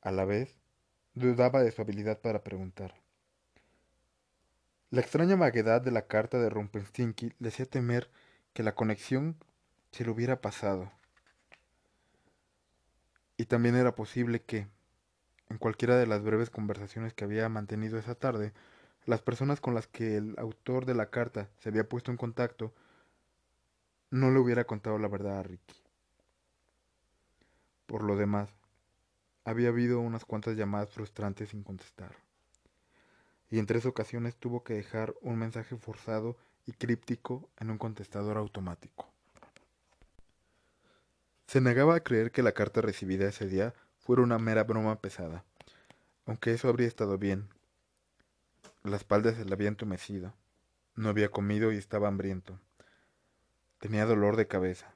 a 0.02 0.12
la 0.12 0.26
vez, 0.26 0.54
dudaba 1.14 1.64
de 1.64 1.72
su 1.72 1.82
habilidad 1.82 2.20
para 2.20 2.44
preguntar. 2.44 2.96
La 4.90 5.00
extraña 5.00 5.38
vaguedad 5.38 5.82
de 5.82 5.92
la 5.92 6.08
carta 6.08 6.38
de 6.38 6.50
Rumpelstiltskin 6.50 7.34
le 7.40 7.48
hacía 7.48 7.66
temer 7.66 8.10
que 8.52 8.62
la 8.62 8.76
conexión 8.76 9.38
se 9.94 10.04
le 10.04 10.12
hubiera 10.12 10.42
pasado. 10.42 10.92
Y 13.38 13.46
también 13.46 13.78
era 13.78 13.96
posible 13.96 14.42
que, 14.42 14.68
en 15.48 15.58
cualquiera 15.60 15.96
de 15.96 16.08
las 16.08 16.22
breves 16.22 16.50
conversaciones 16.50 17.14
que 17.14 17.24
había 17.24 17.48
mantenido 17.48 17.98
esa 17.98 18.16
tarde, 18.16 18.52
las 19.06 19.22
personas 19.22 19.60
con 19.60 19.74
las 19.74 19.88
que 19.88 20.18
el 20.18 20.36
autor 20.38 20.86
de 20.86 20.96
la 20.96 21.10
carta 21.10 21.50
se 21.60 21.70
había 21.70 21.88
puesto 21.88 22.12
en 22.12 22.18
contacto 22.18 22.74
no 24.10 24.32
le 24.32 24.40
hubiera 24.40 24.66
contado 24.66 24.98
la 25.00 25.08
verdad 25.08 25.40
a 25.40 25.44
Ricky. 25.44 25.76
Por 27.86 28.04
lo 28.04 28.16
demás, 28.16 28.50
había 29.46 29.70
habido 29.70 30.00
unas 30.00 30.26
cuantas 30.26 30.56
llamadas 30.56 30.90
frustrantes 30.92 31.50
sin 31.50 31.64
contestar. 31.64 32.16
y 33.50 33.60
en 33.60 33.68
tres 33.68 33.86
ocasiones 33.86 34.36
tuvo 34.36 34.64
que 34.64 34.74
dejar 34.74 35.14
un 35.22 35.38
mensaje 35.38 35.78
forzado 35.78 36.38
y 36.66 36.72
críptico 36.72 37.50
en 37.60 37.70
un 37.70 37.78
contestador 37.78 38.38
automático. 38.38 39.08
Se 41.46 41.62
negaba 41.62 41.94
a 41.94 42.00
creer 42.00 42.32
que 42.32 42.42
la 42.42 42.54
carta 42.54 42.82
recibida 42.82 43.28
ese 43.30 43.48
día 43.48 43.76
fuera 44.00 44.24
una 44.24 44.40
mera 44.40 44.64
broma 44.64 45.00
pesada, 45.00 45.44
aunque 46.26 46.52
eso 46.54 46.68
habría 46.68 46.88
estado 46.88 47.20
bien. 47.20 47.48
La 48.84 48.98
espalda 48.98 49.34
se 49.34 49.46
le 49.46 49.54
había 49.54 49.70
entumecido, 49.70 50.34
no 50.96 51.08
había 51.08 51.30
comido 51.30 51.72
y 51.72 51.78
estaba 51.78 52.10
hambriento. 52.10 52.60
Tenía 53.80 54.06
dolor 54.06 54.36
de 54.36 54.48
cabeza. 54.48 54.94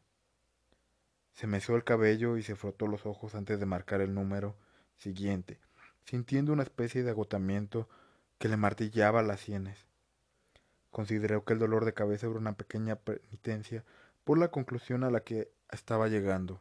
Se 1.31 1.47
mesó 1.47 1.73
el 1.77 1.85
cabello 1.85 2.35
y 2.35 2.43
se 2.43 2.57
frotó 2.57 2.87
los 2.87 3.05
ojos 3.05 3.33
antes 3.33 3.61
de 3.61 3.65
marcar 3.65 4.01
el 4.01 4.13
número 4.13 4.57
siguiente, 4.97 5.61
sintiendo 6.03 6.51
una 6.51 6.63
especie 6.63 7.01
de 7.03 7.11
agotamiento 7.11 7.87
que 8.39 8.49
le 8.49 8.57
martillaba 8.57 9.23
las 9.23 9.39
sienes. 9.39 9.87
Consideró 10.91 11.45
que 11.45 11.53
el 11.53 11.59
dolor 11.59 11.85
de 11.85 11.93
cabeza 11.93 12.27
era 12.27 12.37
una 12.37 12.57
pequeña 12.57 12.97
penitencia 12.97 13.85
por 14.25 14.37
la 14.37 14.49
conclusión 14.49 15.05
a 15.05 15.11
la 15.11 15.21
que 15.21 15.49
estaba 15.71 16.09
llegando. 16.09 16.59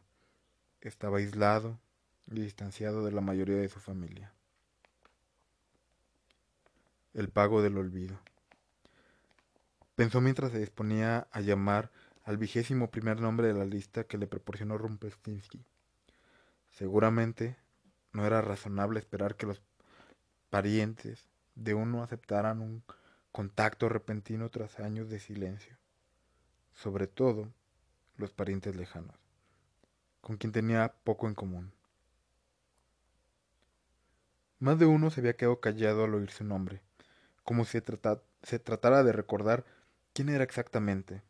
Estaba 0.79 1.17
aislado 1.17 1.77
y 2.27 2.39
distanciado 2.39 3.03
de 3.03 3.11
la 3.11 3.19
mayoría 3.19 3.57
de 3.57 3.67
su 3.67 3.81
familia. 3.81 4.31
El 7.17 7.29
pago 7.29 7.63
del 7.63 7.79
olvido. 7.79 8.19
Pensó 9.95 10.21
mientras 10.21 10.51
se 10.51 10.59
disponía 10.59 11.27
a 11.31 11.41
llamar 11.41 11.89
al 12.23 12.37
vigésimo 12.37 12.91
primer 12.91 13.19
nombre 13.19 13.47
de 13.47 13.55
la 13.55 13.65
lista 13.65 14.03
que 14.03 14.19
le 14.19 14.27
proporcionó 14.27 14.77
Rumpelstiltskin. 14.77 15.65
Seguramente 16.69 17.57
no 18.13 18.23
era 18.23 18.43
razonable 18.43 18.99
esperar 18.99 19.35
que 19.35 19.47
los 19.47 19.63
parientes 20.51 21.27
de 21.55 21.73
uno 21.73 22.03
aceptaran 22.03 22.61
un 22.61 22.83
contacto 23.31 23.89
repentino 23.89 24.51
tras 24.51 24.79
años 24.79 25.09
de 25.09 25.19
silencio, 25.19 25.75
sobre 26.75 27.07
todo 27.07 27.51
los 28.17 28.31
parientes 28.31 28.75
lejanos, 28.75 29.17
con 30.21 30.37
quien 30.37 30.53
tenía 30.53 30.93
poco 31.03 31.27
en 31.27 31.33
común. 31.33 31.73
Más 34.59 34.77
de 34.77 34.85
uno 34.85 35.09
se 35.09 35.21
había 35.21 35.35
quedado 35.35 35.59
callado 35.59 36.03
al 36.03 36.13
oír 36.13 36.29
su 36.29 36.43
nombre, 36.43 36.83
como 37.47 37.63
si 37.63 37.79
se, 38.43 38.59
tratara 38.59 39.03
de 39.05 39.13
recordar 39.13 39.63
quién 40.11 40.27
era 40.27 40.43
exactamente. 40.43 41.23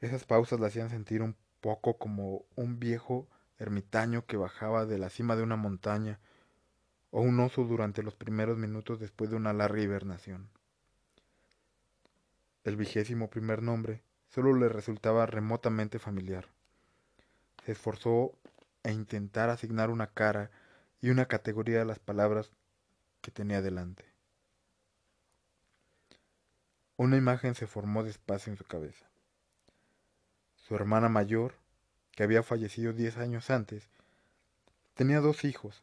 Esas 0.00 0.24
pausas 0.24 0.60
la 0.60 0.68
hacían 0.68 0.88
sentir 0.88 1.20
un 1.20 1.34
poco 1.60 1.98
como 1.98 2.44
un 2.54 2.78
viejo 2.78 3.26
ermitaño 3.58 4.24
que 4.24 4.36
bajaba 4.36 4.86
de 4.86 4.98
la 4.98 5.10
cima 5.10 5.34
de 5.34 5.42
una 5.42 5.56
montaña 5.56 6.20
o 7.10 7.22
un 7.22 7.40
oso 7.40 7.64
durante 7.64 8.04
los 8.04 8.14
primeros 8.14 8.56
minutos 8.56 9.00
después 9.00 9.30
de 9.30 9.36
una 9.36 9.52
larga 9.52 9.80
hibernación. 9.80 10.48
El 12.62 12.76
vigésimo 12.76 13.30
primer 13.30 13.62
nombre 13.62 14.04
solo 14.28 14.54
le 14.54 14.68
resultaba 14.68 15.26
remotamente 15.26 15.98
familiar. 15.98 16.46
Se 17.66 17.72
esforzó 17.72 18.38
a 18.84 18.92
intentar 18.92 19.50
asignar 19.50 19.90
una 19.90 20.06
cara 20.06 20.52
y 21.00 21.10
una 21.10 21.26
categoría 21.26 21.82
a 21.82 21.84
las 21.84 21.98
palabras 21.98 22.52
que 23.22 23.32
tenía 23.32 23.60
delante. 23.60 24.11
Una 26.96 27.16
imagen 27.16 27.54
se 27.54 27.66
formó 27.66 28.04
despacio 28.04 28.52
en 28.52 28.56
su 28.58 28.64
cabeza. 28.64 29.06
Su 30.56 30.74
hermana 30.74 31.08
mayor, 31.08 31.54
que 32.12 32.22
había 32.22 32.42
fallecido 32.42 32.92
diez 32.92 33.16
años 33.16 33.50
antes, 33.50 33.88
tenía 34.94 35.20
dos 35.20 35.44
hijos, 35.44 35.82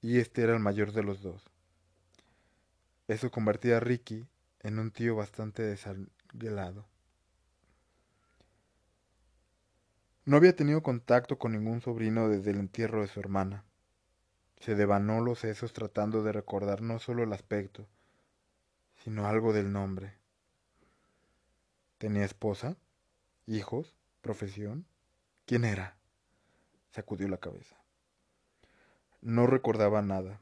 y 0.00 0.18
este 0.18 0.42
era 0.42 0.54
el 0.54 0.60
mayor 0.60 0.92
de 0.92 1.02
los 1.02 1.20
dos. 1.20 1.50
Eso 3.08 3.30
convertía 3.30 3.78
a 3.78 3.80
Ricky 3.80 4.26
en 4.60 4.78
un 4.78 4.90
tío 4.90 5.16
bastante 5.16 5.62
desangelado. 5.62 6.86
No 10.24 10.36
había 10.36 10.56
tenido 10.56 10.82
contacto 10.82 11.38
con 11.38 11.52
ningún 11.52 11.80
sobrino 11.80 12.28
desde 12.28 12.50
el 12.50 12.58
entierro 12.58 13.02
de 13.02 13.08
su 13.08 13.20
hermana. 13.20 13.64
Se 14.60 14.74
devanó 14.74 15.20
los 15.20 15.40
sesos 15.40 15.72
tratando 15.72 16.22
de 16.22 16.32
recordar 16.32 16.82
no 16.82 16.98
solo 16.98 17.22
el 17.22 17.32
aspecto, 17.32 17.86
sino 19.06 19.28
algo 19.28 19.52
del 19.52 19.70
nombre. 19.72 20.18
¿Tenía 21.96 22.24
esposa? 22.24 22.76
¿Hijos? 23.46 23.94
¿Profesión? 24.20 24.84
¿Quién 25.44 25.64
era? 25.64 25.96
Sacudió 26.90 27.28
la 27.28 27.36
cabeza. 27.36 27.76
No 29.20 29.46
recordaba 29.46 30.02
nada. 30.02 30.40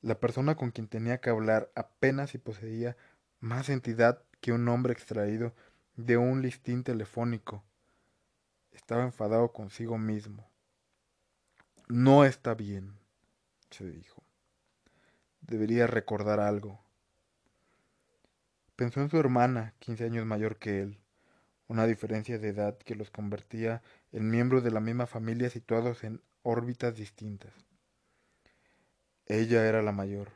La 0.00 0.18
persona 0.18 0.56
con 0.56 0.72
quien 0.72 0.88
tenía 0.88 1.20
que 1.20 1.30
hablar 1.30 1.70
apenas 1.76 2.30
si 2.30 2.38
poseía 2.38 2.96
más 3.38 3.68
entidad 3.68 4.24
que 4.40 4.50
un 4.50 4.66
hombre 4.66 4.92
extraído 4.92 5.54
de 5.94 6.16
un 6.16 6.42
listín 6.42 6.82
telefónico. 6.82 7.62
Estaba 8.72 9.04
enfadado 9.04 9.52
consigo 9.52 9.98
mismo. 9.98 10.50
No 11.86 12.24
está 12.24 12.54
bien, 12.54 12.98
se 13.70 13.88
dijo. 13.88 14.24
Debería 15.42 15.86
recordar 15.86 16.40
algo. 16.40 16.81
Pensó 18.82 19.00
en 19.00 19.10
su 19.10 19.16
hermana, 19.16 19.74
quince 19.78 20.02
años 20.02 20.26
mayor 20.26 20.56
que 20.56 20.82
él 20.82 20.98
una 21.68 21.86
diferencia 21.86 22.36
de 22.40 22.48
edad 22.48 22.76
que 22.78 22.96
los 22.96 23.12
convertía 23.12 23.80
en 24.10 24.28
miembros 24.28 24.64
de 24.64 24.72
la 24.72 24.80
misma 24.80 25.06
familia 25.06 25.50
situados 25.50 26.02
en 26.02 26.20
órbitas 26.42 26.96
distintas. 26.96 27.52
Ella 29.26 29.68
era 29.68 29.82
la 29.82 29.92
mayor. 29.92 30.32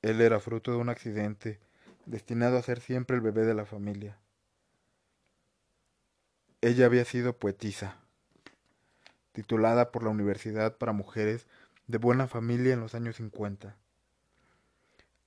Él 0.00 0.22
era 0.22 0.40
fruto 0.40 0.70
de 0.70 0.78
un 0.78 0.88
accidente, 0.88 1.60
destinado 2.06 2.56
a 2.56 2.62
ser 2.62 2.80
siempre 2.80 3.14
el 3.14 3.20
bebé 3.20 3.44
de 3.44 3.52
la 3.52 3.66
familia. 3.66 4.16
Ella 6.62 6.86
había 6.86 7.04
sido 7.04 7.36
poetisa, 7.36 7.98
titulada 9.32 9.92
por 9.92 10.02
la 10.02 10.08
Universidad 10.08 10.78
para 10.78 10.92
Mujeres 10.92 11.46
de 11.88 11.98
Buena 11.98 12.26
Familia 12.26 12.72
en 12.72 12.80
los 12.80 12.94
años 12.94 13.16
50. 13.16 13.76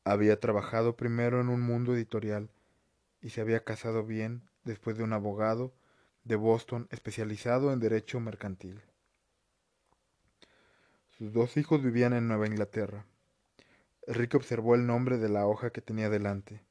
Había 0.06 0.40
trabajado 0.40 0.98
primero 0.98 1.40
en 1.40 1.50
un 1.50 1.62
mundo 1.62 1.96
editorial 1.96 2.50
y 3.22 3.30
se 3.30 3.42
había 3.42 3.64
casado 3.64 4.06
bien 4.06 4.44
después 4.64 4.98
de 4.98 5.04
un 5.04 5.14
abogado 5.14 5.74
de 6.24 6.36
Boston 6.36 6.88
especializado 6.92 7.72
en 7.72 7.80
derecho 7.80 8.20
mercantil. 8.20 8.82
Sus 11.18 11.32
dos 11.32 11.58
hijos 11.58 11.82
vivían 11.82 12.14
en 12.14 12.28
Nueva 12.28 12.48
Inglaterra. 12.48 13.06
Enrique 14.08 14.36
observó 14.36 14.76
el 14.76 14.86
nombre 14.86 15.18
de 15.18 15.30
la 15.30 15.48
hoja 15.48 15.70
que 15.70 15.82
tenía 15.82 16.10
delante. 16.10 16.62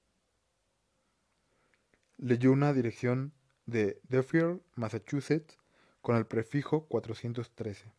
Leyó 2.19 2.53
una 2.53 2.73
dirección 2.73 3.33
de 3.67 3.99
Deerfield, 4.09 4.61
Massachusetts, 4.75 5.57
con 6.03 6.17
el 6.17 6.27
prefijo 6.27 6.87
413. 6.87 7.93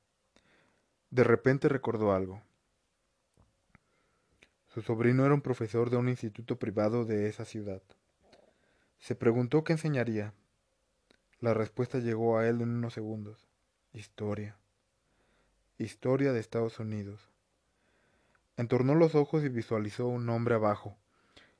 De 1.10 1.24
repente 1.24 1.69
recordó 1.69 2.13
algo. 2.13 2.41
Su 4.74 4.82
sobrino 4.82 5.24
era 5.24 5.36
un 5.36 5.42
profesor 5.42 5.92
de 5.92 5.98
un 5.98 6.10
instituto 6.10 6.58
privado 6.58 7.06
de 7.06 7.28
esa 7.28 7.46
ciudad. 7.46 7.84
Se 8.98 9.14
preguntó 9.14 9.64
qué 9.64 9.74
enseñaría. 9.74 10.34
La 11.40 11.54
respuesta 11.54 12.00
llegó 12.00 12.40
a 12.40 12.48
él 12.48 12.60
en 12.62 12.70
unos 12.70 12.96
segundos. 12.96 13.48
Historia. 13.92 14.58
Historia 15.78 16.34
de 16.34 16.40
Estados 16.40 16.80
Unidos. 16.80 17.30
Entornó 18.58 18.96
los 18.96 19.14
ojos 19.14 19.44
y 19.44 19.50
visualizó 19.50 20.08
un 20.08 20.28
hombre 20.30 20.56
abajo, 20.56 20.98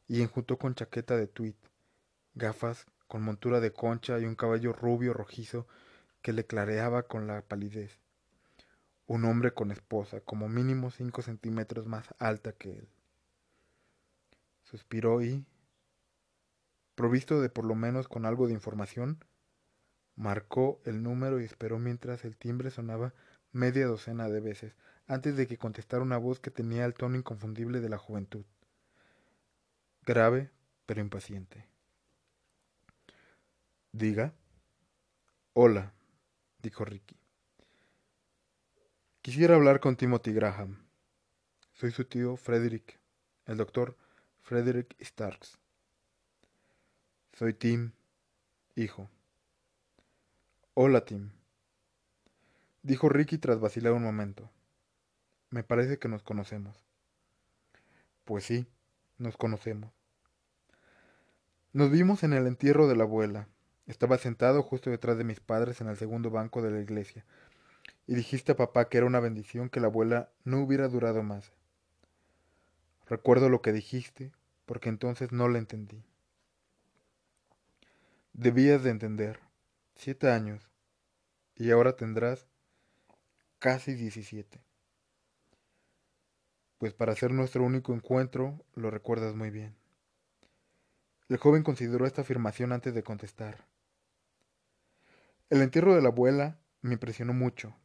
y 0.08 0.24
enjuntó 0.24 0.58
con 0.58 0.74
chaqueta 0.74 1.16
de 1.16 1.28
tweed, 1.28 1.56
gafas 2.34 2.88
con 3.08 3.22
montura 3.22 3.60
de 3.60 3.74
concha 3.74 4.18
y 4.18 4.26
un 4.26 4.34
cabello 4.34 4.74
rubio 4.74 5.14
rojizo 5.14 5.68
que 6.24 6.34
le 6.34 6.48
clareaba 6.48 7.04
con 7.04 7.28
la 7.28 7.44
palidez. 7.44 8.00
Un 9.06 9.26
hombre 9.26 9.54
con 9.54 9.70
esposa, 9.70 10.20
como 10.22 10.50
mínimo 10.50 10.90
cinco 10.90 11.22
centímetros 11.22 11.86
más 11.86 12.12
alta 12.18 12.54
que 12.54 12.72
él. 12.72 12.90
Suspiró 14.74 15.22
y, 15.22 15.46
provisto 16.96 17.42
de 17.42 17.50
por 17.50 17.64
lo 17.64 17.76
menos 17.76 18.08
con 18.08 18.26
algo 18.26 18.48
de 18.48 18.54
información, 18.54 19.24
marcó 20.16 20.82
el 20.84 21.04
número 21.04 21.40
y 21.40 21.44
esperó 21.44 21.78
mientras 21.78 22.26
el 22.26 22.36
timbre 22.36 22.72
sonaba 22.72 23.14
media 23.52 23.86
docena 23.86 24.30
de 24.30 24.40
veces, 24.40 24.76
antes 25.06 25.38
de 25.38 25.46
que 25.46 25.60
contestara 25.60 26.02
una 26.02 26.18
voz 26.18 26.40
que 26.40 26.50
tenía 26.50 26.86
el 26.86 26.96
tono 26.96 27.16
inconfundible 27.16 27.82
de 27.82 27.90
la 27.90 28.00
juventud. 28.00 28.46
Grave, 30.08 30.50
pero 30.88 31.02
impaciente. 31.02 31.68
Diga. 33.92 34.34
Hola, 35.54 35.94
dijo 36.64 36.84
Ricky. 36.84 37.16
Quisiera 39.22 39.54
hablar 39.54 39.80
con 39.80 39.98
Timothy 39.98 40.34
Graham. 40.34 40.84
Soy 41.74 41.92
su 41.92 42.06
tío 42.06 42.38
Frederick, 42.38 43.00
el 43.46 43.58
doctor 43.58 43.98
Frederick 44.44 44.94
Starks. 45.00 45.58
Soy 47.32 47.54
Tim, 47.54 47.94
hijo. 48.76 49.10
Hola, 50.74 51.06
Tim, 51.06 51.32
dijo 52.82 53.08
Ricky 53.08 53.38
tras 53.38 53.62
vacilar 53.62 53.94
un 53.94 54.04
momento. 54.04 54.52
Me 55.50 55.64
parece 55.64 55.98
que 55.98 56.10
nos 56.10 56.24
conocemos. 56.24 56.78
Pues 58.26 58.44
sí, 58.44 58.68
nos 59.18 59.38
conocemos. 59.38 59.94
Nos 61.72 61.90
vimos 61.90 62.24
en 62.24 62.34
el 62.34 62.46
entierro 62.46 62.90
de 62.90 62.98
la 62.98 63.06
abuela. 63.06 63.48
Estaba 63.88 64.18
sentado 64.18 64.62
justo 64.62 64.90
detrás 64.90 65.18
de 65.18 65.24
mis 65.24 65.40
padres 65.40 65.80
en 65.80 65.88
el 65.88 65.96
segundo 65.96 66.32
banco 66.32 66.62
de 66.62 66.72
la 66.72 66.82
iglesia. 66.82 67.24
Y 68.08 68.16
dijiste 68.16 68.52
a 68.52 68.58
papá 68.58 68.90
que 68.90 68.98
era 68.98 69.08
una 69.08 69.22
bendición 69.22 69.70
que 69.70 69.80
la 69.80 69.88
abuela 69.88 70.34
no 70.44 70.62
hubiera 70.62 70.90
durado 70.90 71.24
más. 71.24 71.54
Recuerdo 73.08 73.50
lo 73.50 73.62
que 73.62 73.74
dijiste, 73.74 74.32
porque 74.66 74.90
entonces 74.90 75.32
no 75.32 75.50
la 75.50 75.60
entendí. 75.60 76.04
Debías 78.34 78.84
de 78.84 78.90
entender. 78.90 79.40
Siete 79.96 80.30
años. 80.30 80.72
Y 81.56 81.72
ahora 81.72 81.96
tendrás 81.96 82.48
casi 83.60 83.94
diecisiete. 83.94 84.64
Pues 86.78 86.94
para 86.94 87.16
ser 87.16 87.32
nuestro 87.32 87.64
único 87.64 87.94
encuentro, 87.94 88.66
lo 88.74 88.90
recuerdas 88.90 89.36
muy 89.36 89.52
bien. 89.52 89.76
El 91.30 91.38
joven 91.38 91.64
consideró 91.64 92.06
esta 92.06 92.22
afirmación 92.22 92.72
antes 92.72 92.94
de 92.94 93.04
contestar. 93.04 93.66
El 95.50 95.62
entierro 95.62 95.96
de 95.96 96.02
la 96.02 96.10
abuela 96.10 96.60
me 96.82 96.94
impresionó 96.94 97.34
mucho. 97.34 97.76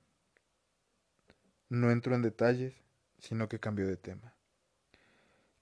No 1.68 1.90
entro 1.90 2.14
en 2.14 2.22
detalles, 2.22 2.83
sino 3.18 3.48
que 3.48 3.61
cambio 3.61 3.87
de 3.87 3.96
tema. 3.96 4.38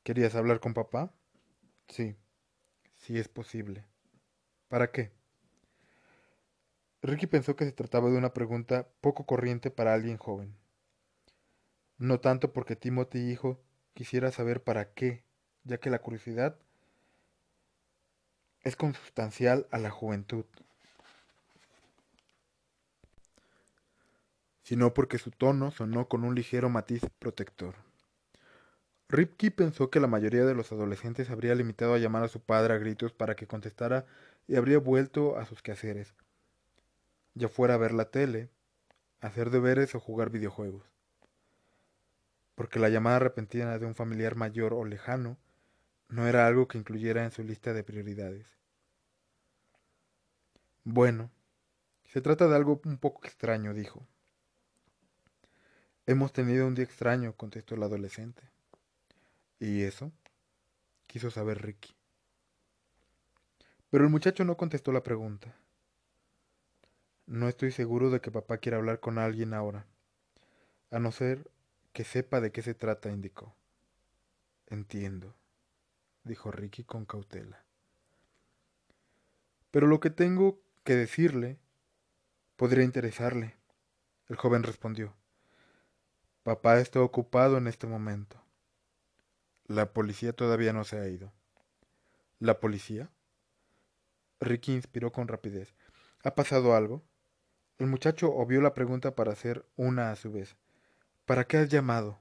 ¿Querías 0.07 0.37
hablar 0.37 0.61
con 0.61 0.73
papá? 0.73 1.13
Sí, 1.89 2.15
sí 2.95 3.19
es 3.19 3.27
posible. 3.27 3.85
¿Para 4.69 4.93
qué? 4.93 5.11
Ricky 7.03 7.27
pensó 7.27 7.57
que 7.57 7.65
se 7.65 7.73
trataba 7.73 8.09
de 8.09 8.17
una 8.17 8.33
pregunta 8.33 8.87
poco 9.01 9.27
corriente 9.27 9.73
para 9.73 9.95
alguien 9.95 10.17
joven. 10.17 10.55
No 11.99 12.21
tanto 12.21 12.53
porque 12.53 12.77
Timothy 12.77 13.19
hijo 13.19 13.61
quisiera 13.95 14.31
saber 14.31 14.63
para 14.63 14.93
qué, 14.93 15.25
ya 15.65 15.79
que 15.79 15.91
la 15.91 15.99
curiosidad 15.99 16.57
es 18.63 18.77
consustancial 18.77 19.67
a 19.73 19.79
la 19.79 19.91
juventud, 19.91 20.45
sino 24.63 24.95
porque 24.95 25.19
su 25.19 25.33
tono 25.33 25.73
sonó 25.73 26.07
con 26.07 26.23
un 26.23 26.37
ligero 26.37 26.71
matiz 26.71 27.03
protector. 27.19 27.86
Ripke 29.09 29.53
pensó 29.53 29.89
que 29.89 30.01
la 30.01 30.09
mayoría 30.09 30.45
de 30.45 30.55
los 30.55 30.73
adolescentes 30.73 31.31
habría 31.31 31.55
limitado 31.55 31.95
a 31.95 31.99
llamar 31.99 32.25
a 32.25 32.29
su 32.29 32.41
padre 32.41 32.75
a 32.75 32.79
gritos 32.79 33.13
para 33.13 33.37
que 33.37 33.47
contestara 33.47 34.05
y 34.49 34.57
habría 34.57 34.79
vuelto 34.79 35.39
a 35.39 35.47
sus 35.47 35.63
quehaceres, 35.63 36.15
ya 37.35 37.49
fuera 37.49 37.75
a 37.75 37.79
ver 37.79 37.93
la 37.93 38.11
tele, 38.11 38.51
hacer 39.21 39.51
deberes 39.51 39.95
o 39.95 40.01
jugar 40.01 40.31
videojuegos. 40.31 40.85
Porque 42.57 42.81
la 42.81 42.89
llamada 42.89 43.21
repentina 43.21 43.79
de 43.79 43.87
un 43.87 43.95
familiar 43.95 44.35
mayor 44.35 44.75
o 44.75 44.85
lejano 44.85 45.37
no 46.09 46.27
era 46.27 46.47
algo 46.47 46.67
que 46.67 46.79
incluyera 46.79 47.25
en 47.25 47.31
su 47.31 47.45
lista 47.45 47.73
de 47.73 47.85
prioridades. 47.85 48.47
Bueno, 50.83 51.31
se 52.07 52.21
trata 52.21 52.49
de 52.49 52.57
algo 52.57 52.81
un 52.85 52.99
poco 52.99 53.25
extraño, 53.25 53.75
dijo. 53.75 54.07
Hemos 56.07 56.33
tenido 56.33 56.67
un 56.67 56.75
día 56.75 56.85
extraño, 56.85 57.35
contestó 57.35 57.75
el 57.75 57.83
adolescente. 57.83 58.43
¿Y 59.59 59.83
eso? 59.83 60.13
quiso 61.07 61.31
saber 61.31 61.63
Ricky. 61.63 61.97
Pero 63.91 64.05
el 64.05 64.11
muchacho 64.11 64.45
no 64.45 64.57
contestó 64.57 64.93
la 64.93 65.03
pregunta. 65.03 65.55
No 67.27 67.49
estoy 67.49 67.73
seguro 67.73 68.11
de 68.11 68.21
que 68.21 68.31
papá 68.31 68.59
quiera 68.59 68.77
hablar 68.77 69.01
con 69.01 69.19
alguien 69.19 69.55
ahora, 69.55 69.87
a 70.91 70.99
no 70.99 71.11
ser 71.13 71.51
que 71.93 72.05
sepa 72.05 72.41
de 72.41 72.53
qué 72.53 72.63
se 72.63 72.75
trata, 72.75 73.11
indicó. 73.11 73.55
Entiendo, 74.67 75.35
dijo 76.25 76.51
Ricky 76.51 76.85
con 76.85 77.07
cautela. 77.07 77.65
Pero 79.71 79.87
lo 79.87 80.01
que 80.01 80.11
tengo 80.11 80.61
que 80.85 80.95
decirle 80.95 81.59
podría 82.57 82.85
interesarle. 82.85 83.57
El 84.29 84.37
joven 84.37 84.63
respondió. 84.63 85.15
Papá 86.43 86.79
está 86.81 87.01
ocupado 87.01 87.59
en 87.59 87.67
este 87.67 87.87
momento. 87.87 88.46
La 89.69 89.93
policía 89.93 90.33
todavía 90.33 90.73
no 90.73 90.85
se 90.85 90.97
ha 90.97 91.09
ido. 91.09 91.33
¿La 92.39 92.61
policía? 92.61 93.11
Ricky 94.39 94.73
inspiró 94.73 95.11
con 95.11 95.27
rapidez. 95.27 95.75
¿Ha 96.23 96.37
pasado 96.37 96.77
algo? 96.77 97.03
El 97.79 97.89
muchacho 97.89 98.33
obvió 98.33 98.61
la 98.61 98.75
pregunta 98.75 99.17
para 99.17 99.33
hacer 99.33 99.67
una 99.75 100.13
a 100.13 100.17
su 100.17 100.31
vez. 100.31 100.57
¿Para 101.25 101.49
qué 101.49 101.57
has 101.57 101.69
llamado? 101.69 102.21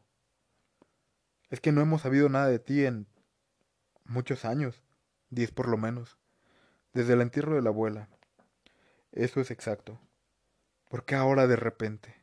Es 1.51 1.62
que 1.62 1.71
no 1.71 1.81
hemos 1.81 2.01
sabido 2.01 2.29
nada 2.29 2.47
de 2.47 2.58
ti 2.58 2.84
en 2.84 3.05
muchos 4.05 4.43
años, 4.43 4.81
diez 5.29 5.51
por 5.51 5.67
lo 5.67 5.77
menos, 5.77 6.17
desde 6.93 7.13
el 7.13 7.21
entierro 7.21 7.53
de 7.53 7.62
la 7.62 7.69
abuela. 7.69 8.10
Eso 9.12 9.39
es 9.39 9.51
exacto. 9.51 9.99
¿Por 10.89 11.05
qué 11.05 11.13
ahora 11.13 11.45
de 11.45 11.58
repente? 11.58 12.15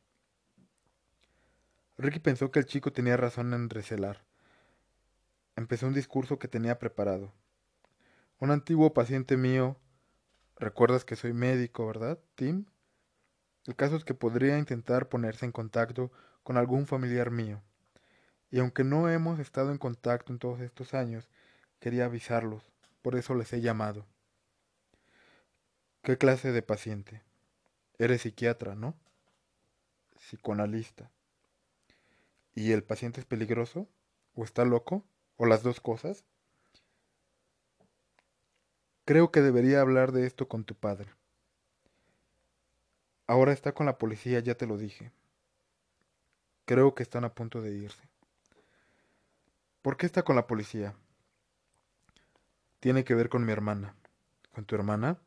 Ricky 1.96 2.18
pensó 2.18 2.50
que 2.50 2.58
el 2.58 2.66
chico 2.66 2.92
tenía 2.92 3.16
razón 3.16 3.54
en 3.54 3.70
recelar 3.70 4.31
empecé 5.56 5.86
un 5.86 5.94
discurso 5.94 6.38
que 6.38 6.48
tenía 6.48 6.78
preparado. 6.78 7.32
Un 8.38 8.50
antiguo 8.50 8.92
paciente 8.92 9.36
mío, 9.36 9.76
recuerdas 10.56 11.04
que 11.04 11.16
soy 11.16 11.32
médico, 11.32 11.86
¿verdad, 11.86 12.18
Tim? 12.34 12.66
El 13.66 13.76
caso 13.76 13.96
es 13.96 14.04
que 14.04 14.14
podría 14.14 14.58
intentar 14.58 15.08
ponerse 15.08 15.44
en 15.44 15.52
contacto 15.52 16.10
con 16.42 16.56
algún 16.56 16.86
familiar 16.86 17.30
mío. 17.30 17.62
Y 18.50 18.58
aunque 18.58 18.84
no 18.84 19.08
hemos 19.08 19.38
estado 19.38 19.70
en 19.70 19.78
contacto 19.78 20.32
en 20.32 20.38
todos 20.38 20.60
estos 20.60 20.94
años, 20.94 21.28
quería 21.78 22.06
avisarlos, 22.06 22.72
por 23.00 23.14
eso 23.16 23.34
les 23.34 23.52
he 23.52 23.60
llamado. 23.60 24.06
¿Qué 26.02 26.18
clase 26.18 26.50
de 26.50 26.62
paciente? 26.62 27.22
Eres 27.98 28.22
psiquiatra, 28.22 28.74
¿no? 28.74 28.96
Psicoanalista. 30.16 31.10
¿Y 32.54 32.72
el 32.72 32.82
paciente 32.82 33.20
es 33.20 33.26
peligroso? 33.26 33.88
¿O 34.34 34.44
está 34.44 34.64
loco? 34.64 35.04
O 35.42 35.46
las 35.46 35.64
dos 35.64 35.80
cosas? 35.80 36.24
Creo 39.04 39.32
que 39.32 39.40
debería 39.40 39.80
hablar 39.80 40.12
de 40.12 40.24
esto 40.24 40.46
con 40.46 40.62
tu 40.62 40.76
padre. 40.76 41.10
Ahora 43.26 43.52
está 43.52 43.72
con 43.72 43.86
la 43.86 43.98
policía, 43.98 44.38
ya 44.38 44.54
te 44.54 44.68
lo 44.68 44.78
dije. 44.78 45.10
Creo 46.64 46.94
que 46.94 47.02
están 47.02 47.24
a 47.24 47.34
punto 47.34 47.60
de 47.60 47.72
irse. 47.72 48.08
¿Por 49.82 49.96
qué 49.96 50.06
está 50.06 50.22
con 50.22 50.36
la 50.36 50.46
policía? 50.46 50.94
Tiene 52.78 53.02
que 53.02 53.16
ver 53.16 53.28
con 53.28 53.44
mi 53.44 53.50
hermana. 53.50 53.96
¿Con 54.52 54.64
tu 54.64 54.76
hermana? 54.76 55.18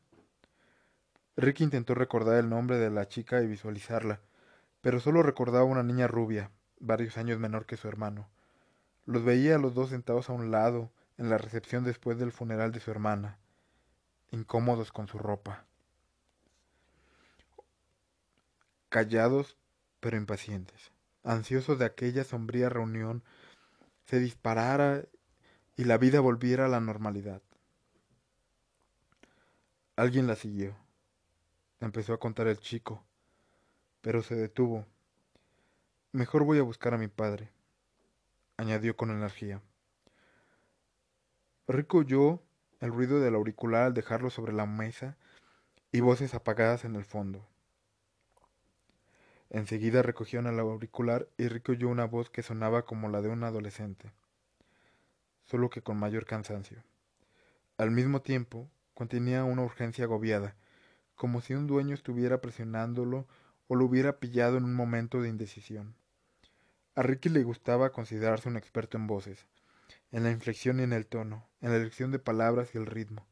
Ricky 1.36 1.62
intentó 1.62 1.94
recordar 1.94 2.36
el 2.36 2.48
nombre 2.48 2.78
de 2.78 2.88
la 2.88 3.06
chica 3.06 3.42
y 3.42 3.46
visualizarla, 3.46 4.22
pero 4.80 4.98
solo 4.98 5.22
recordaba 5.22 5.64
una 5.64 5.82
niña 5.82 6.06
rubia, 6.06 6.50
varios 6.80 7.18
años 7.18 7.38
menor 7.38 7.66
que 7.66 7.76
su 7.76 7.86
hermano. 7.86 8.30
Los 9.06 9.24
veía 9.24 9.54
a 9.54 9.58
los 9.58 9.74
dos 9.74 9.90
sentados 9.90 10.28
a 10.28 10.32
un 10.32 10.50
lado, 10.50 10.90
en 11.16 11.30
la 11.30 11.38
recepción 11.38 11.84
después 11.84 12.18
del 12.18 12.32
funeral 12.32 12.72
de 12.72 12.80
su 12.80 12.90
hermana, 12.90 13.38
incómodos 14.32 14.90
con 14.92 15.06
su 15.06 15.18
ropa. 15.18 15.64
Callados, 18.88 19.56
pero 20.00 20.16
impacientes, 20.16 20.90
ansiosos 21.22 21.78
de 21.78 21.84
aquella 21.84 22.24
sombría 22.24 22.68
reunión 22.68 23.22
se 24.06 24.18
disparara 24.18 25.04
y 25.76 25.84
la 25.84 25.98
vida 25.98 26.20
volviera 26.20 26.66
a 26.66 26.68
la 26.68 26.80
normalidad. 26.80 27.42
Alguien 29.94 30.26
la 30.26 30.36
siguió. 30.36 30.76
Empezó 31.80 32.12
a 32.12 32.20
contar 32.20 32.48
el 32.48 32.58
chico, 32.58 33.04
pero 34.00 34.22
se 34.22 34.34
detuvo. 34.34 34.84
Mejor 36.12 36.44
voy 36.44 36.58
a 36.58 36.62
buscar 36.62 36.94
a 36.94 36.98
mi 36.98 37.08
padre 37.08 37.55
añadió 38.56 38.96
con 38.96 39.10
energía. 39.10 39.60
Rico 41.68 41.98
oyó 41.98 42.42
el 42.80 42.92
ruido 42.92 43.20
del 43.20 43.34
auricular 43.34 43.84
al 43.84 43.94
dejarlo 43.94 44.30
sobre 44.30 44.52
la 44.52 44.66
mesa 44.66 45.16
y 45.92 46.00
voces 46.00 46.34
apagadas 46.34 46.84
en 46.84 46.94
el 46.94 47.04
fondo. 47.04 47.46
Enseguida 49.50 50.02
recogieron 50.02 50.46
el 50.46 50.58
auricular 50.58 51.28
y 51.38 51.48
Rico 51.48 51.72
oyó 51.72 51.88
una 51.88 52.04
voz 52.04 52.30
que 52.30 52.42
sonaba 52.42 52.84
como 52.84 53.08
la 53.08 53.22
de 53.22 53.28
un 53.28 53.44
adolescente, 53.44 54.12
solo 55.44 55.70
que 55.70 55.82
con 55.82 55.98
mayor 55.98 56.26
cansancio. 56.26 56.82
Al 57.78 57.90
mismo 57.90 58.22
tiempo, 58.22 58.70
contenía 58.94 59.44
una 59.44 59.62
urgencia 59.62 60.04
agobiada, 60.04 60.56
como 61.14 61.40
si 61.40 61.54
un 61.54 61.66
dueño 61.66 61.94
estuviera 61.94 62.40
presionándolo 62.40 63.26
o 63.68 63.76
lo 63.76 63.84
hubiera 63.84 64.18
pillado 64.18 64.56
en 64.56 64.64
un 64.64 64.74
momento 64.74 65.20
de 65.20 65.28
indecisión. 65.28 65.94
A 66.96 67.02
Ricky 67.02 67.28
le 67.28 67.42
gustaba 67.42 67.92
considerarse 67.92 68.48
un 68.48 68.56
experto 68.56 68.96
en 68.96 69.06
voces, 69.06 69.46
en 70.12 70.22
la 70.22 70.30
inflexión 70.30 70.80
y 70.80 70.82
en 70.82 70.94
el 70.94 71.06
tono, 71.06 71.46
en 71.60 71.70
la 71.70 71.76
elección 71.76 72.10
de 72.10 72.18
palabras 72.18 72.74
y 72.74 72.78
el 72.78 72.86
ritmo. 72.86 73.26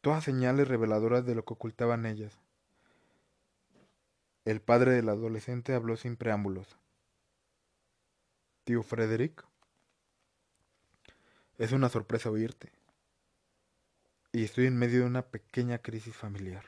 Todas 0.00 0.24
señales 0.24 0.66
reveladoras 0.66 1.24
de 1.24 1.36
lo 1.36 1.44
que 1.44 1.54
ocultaban 1.54 2.06
ellas. 2.06 2.36
El 4.44 4.60
padre 4.60 4.90
del 4.90 5.08
adolescente 5.08 5.72
habló 5.72 5.96
sin 5.96 6.16
preámbulos. 6.16 6.76
tío 8.64 8.82
Frederick. 8.82 9.46
Es 11.58 11.70
una 11.70 11.90
sorpresa 11.90 12.28
oírte. 12.28 12.72
Y 14.32 14.42
estoy 14.42 14.66
en 14.66 14.76
medio 14.76 15.00
de 15.00 15.06
una 15.06 15.22
pequeña 15.22 15.78
crisis 15.78 16.16
familiar. 16.16 16.64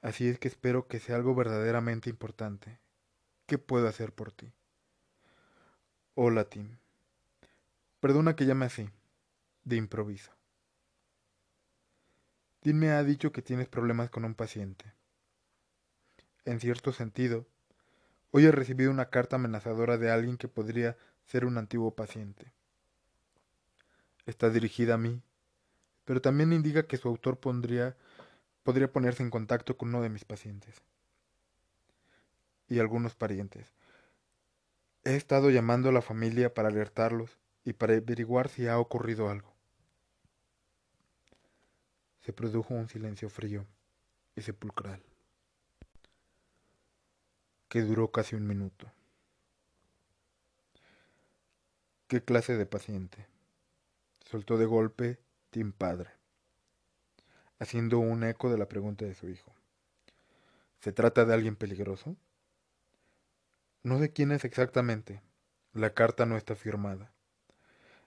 Así 0.00 0.28
es 0.28 0.38
que 0.38 0.48
espero 0.48 0.88
que 0.88 0.98
sea 0.98 1.16
algo 1.16 1.34
verdaderamente 1.34 2.08
importante. 2.08 2.78
¿Qué 3.46 3.58
puedo 3.58 3.86
hacer 3.86 4.12
por 4.12 4.32
ti? 4.32 4.52
Hola, 6.14 6.48
Tim. 6.48 6.78
Perdona 8.00 8.34
que 8.34 8.44
llame 8.44 8.66
así, 8.66 8.90
de 9.62 9.76
improviso. 9.76 10.32
Tim 12.58 12.76
me 12.76 12.90
ha 12.90 13.04
dicho 13.04 13.30
que 13.30 13.42
tienes 13.42 13.68
problemas 13.68 14.10
con 14.10 14.24
un 14.24 14.34
paciente. 14.34 14.92
En 16.44 16.58
cierto 16.58 16.92
sentido, 16.92 17.46
hoy 18.32 18.46
he 18.46 18.50
recibido 18.50 18.90
una 18.90 19.10
carta 19.10 19.36
amenazadora 19.36 19.96
de 19.96 20.10
alguien 20.10 20.38
que 20.38 20.48
podría 20.48 20.96
ser 21.24 21.44
un 21.44 21.56
antiguo 21.56 21.94
paciente. 21.94 22.52
Está 24.26 24.50
dirigida 24.50 24.94
a 24.94 24.98
mí, 24.98 25.22
pero 26.04 26.20
también 26.20 26.52
indica 26.52 26.88
que 26.88 26.96
su 26.96 27.06
autor 27.06 27.38
podría 27.38 27.94
ponerse 28.92 29.22
en 29.22 29.30
contacto 29.30 29.76
con 29.76 29.90
uno 29.90 30.02
de 30.02 30.10
mis 30.10 30.24
pacientes 30.24 30.82
y 32.68 32.78
algunos 32.78 33.14
parientes. 33.14 33.72
He 35.04 35.14
estado 35.14 35.50
llamando 35.50 35.88
a 35.88 35.92
la 35.92 36.02
familia 36.02 36.52
para 36.52 36.68
alertarlos 36.68 37.38
y 37.64 37.72
para 37.72 37.94
averiguar 37.94 38.48
si 38.48 38.66
ha 38.66 38.78
ocurrido 38.78 39.30
algo. 39.30 39.54
Se 42.20 42.32
produjo 42.32 42.74
un 42.74 42.88
silencio 42.88 43.30
frío 43.30 43.66
y 44.34 44.42
sepulcral, 44.42 45.02
que 47.68 47.82
duró 47.82 48.10
casi 48.10 48.34
un 48.34 48.46
minuto. 48.46 48.90
¿Qué 52.08 52.22
clase 52.22 52.56
de 52.56 52.66
paciente? 52.66 53.26
soltó 54.24 54.58
de 54.58 54.66
golpe 54.66 55.20
Tim 55.50 55.72
Padre, 55.72 56.10
haciendo 57.60 58.00
un 58.00 58.24
eco 58.24 58.50
de 58.50 58.58
la 58.58 58.68
pregunta 58.68 59.04
de 59.04 59.14
su 59.14 59.28
hijo. 59.28 59.54
¿Se 60.80 60.92
trata 60.92 61.24
de 61.24 61.34
alguien 61.34 61.54
peligroso? 61.54 62.16
No 63.86 64.00
sé 64.00 64.12
quién 64.12 64.32
es 64.32 64.44
exactamente. 64.44 65.22
La 65.72 65.94
carta 65.94 66.26
no 66.26 66.36
está 66.36 66.56
firmada. 66.56 67.12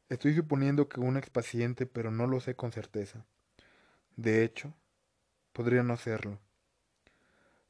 Estoy 0.10 0.36
suponiendo 0.36 0.90
que 0.90 1.00
un 1.00 1.16
expaciente, 1.16 1.86
pero 1.86 2.12
no 2.12 2.28
lo 2.28 2.42
sé 2.42 2.54
con 2.54 2.74
certeza. 2.74 3.26
De 4.18 4.44
hecho, 4.44 4.74
podría 5.54 5.82
no 5.84 5.96
serlo. 5.96 6.38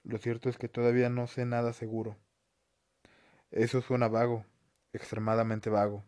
Lo 0.04 0.18
cierto 0.18 0.50
es 0.50 0.58
que 0.58 0.68
todavía 0.68 1.12
no 1.12 1.28
sé 1.28 1.46
nada 1.46 1.72
seguro. 1.72 2.18
Eso 3.52 3.80
suena 3.80 4.08
vago, 4.08 4.44
extremadamente 4.92 5.70
vago. 5.70 6.04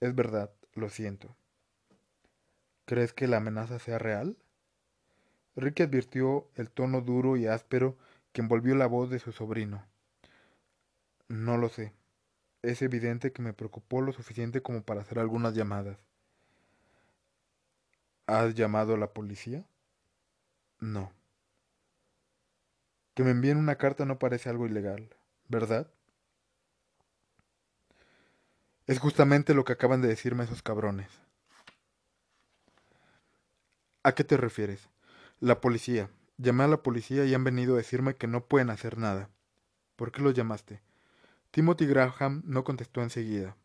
Es 0.00 0.12
verdad, 0.12 0.50
lo 0.74 0.88
siento. 0.88 1.36
¿Crees 2.84 3.12
que 3.12 3.28
la 3.28 3.36
amenaza 3.36 3.78
sea 3.78 3.98
real? 3.98 4.36
Ricky 5.54 5.84
advirtió 5.84 6.50
el 6.56 6.68
tono 6.68 7.00
duro 7.00 7.36
y 7.36 7.46
áspero 7.46 7.96
que 8.32 8.40
envolvió 8.40 8.74
la 8.74 8.86
voz 8.88 9.08
de 9.08 9.20
su 9.20 9.30
sobrino. 9.30 9.86
No 11.28 11.58
lo 11.58 11.68
sé. 11.68 11.92
Es 12.62 12.82
evidente 12.82 13.32
que 13.32 13.42
me 13.42 13.52
preocupó 13.52 14.00
lo 14.00 14.12
suficiente 14.12 14.62
como 14.62 14.82
para 14.82 15.02
hacer 15.02 15.18
algunas 15.18 15.54
llamadas. 15.54 15.98
¿Has 18.26 18.54
llamado 18.54 18.94
a 18.94 18.98
la 18.98 19.12
policía? 19.12 19.66
No. 20.80 21.12
Que 23.14 23.24
me 23.24 23.30
envíen 23.30 23.58
una 23.58 23.76
carta 23.76 24.04
no 24.04 24.18
parece 24.18 24.48
algo 24.48 24.66
ilegal, 24.66 25.14
¿verdad? 25.48 25.90
Es 28.86 28.98
justamente 28.98 29.54
lo 29.54 29.64
que 29.64 29.74
acaban 29.74 30.00
de 30.00 30.08
decirme 30.08 30.44
esos 30.44 30.62
cabrones. 30.62 31.10
¿A 34.02 34.12
qué 34.12 34.24
te 34.24 34.36
refieres? 34.36 34.88
La 35.40 35.60
policía. 35.60 36.10
Llamé 36.38 36.64
a 36.64 36.68
la 36.68 36.82
policía 36.82 37.24
y 37.26 37.34
han 37.34 37.44
venido 37.44 37.74
a 37.74 37.78
decirme 37.78 38.16
que 38.16 38.26
no 38.26 38.44
pueden 38.46 38.70
hacer 38.70 38.96
nada. 38.96 39.28
¿Por 39.96 40.12
qué 40.12 40.22
los 40.22 40.34
llamaste? 40.34 40.80
Timothy 41.50 41.86
Graham 41.86 42.42
no 42.44 42.64
contestó 42.64 43.02
enseguida. 43.02 43.56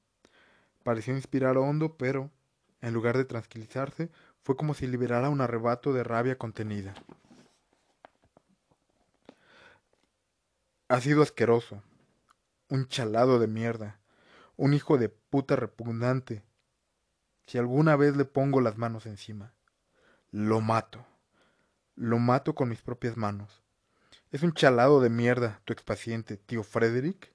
Pareció 0.83 1.15
inspirar 1.15 1.57
hondo, 1.57 1.97
pero, 1.97 2.31
en 2.81 2.93
lugar 2.93 3.17
de 3.17 3.25
tranquilizarse, 3.25 4.09
fue 4.41 4.55
como 4.55 4.73
si 4.73 4.87
liberara 4.87 5.29
un 5.29 5.41
arrebato 5.41 5.93
de 5.93 6.03
rabia 6.03 6.37
contenida. 6.37 6.93
Ha 10.89 11.01
sido 11.01 11.23
asqueroso, 11.23 11.81
un 12.69 12.87
chalado 12.87 13.39
de 13.39 13.47
mierda, 13.47 13.99
un 14.57 14.73
hijo 14.73 14.97
de 14.97 15.09
puta 15.09 15.55
repugnante. 15.55 16.43
Si 17.47 17.57
alguna 17.57 17.95
vez 17.95 18.15
le 18.15 18.25
pongo 18.25 18.61
las 18.61 18.77
manos 18.77 19.05
encima, 19.05 19.53
lo 20.31 20.61
mato. 20.61 21.05
Lo 21.95 22.19
mato 22.19 22.55
con 22.55 22.69
mis 22.69 22.81
propias 22.81 23.17
manos. 23.17 23.63
Es 24.31 24.41
un 24.43 24.53
chalado 24.53 24.99
de 25.01 25.09
mierda, 25.09 25.61
tu 25.63 25.73
expaciente, 25.73 26.37
tío 26.37 26.63
Frederick. 26.63 27.32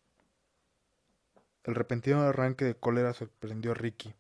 El 1.64 1.75
repentino 1.75 2.23
arranque 2.23 2.64
de 2.64 2.75
cólera 2.75 3.12
sorprendió 3.12 3.73
a 3.73 3.75
Ricky. 3.75 4.14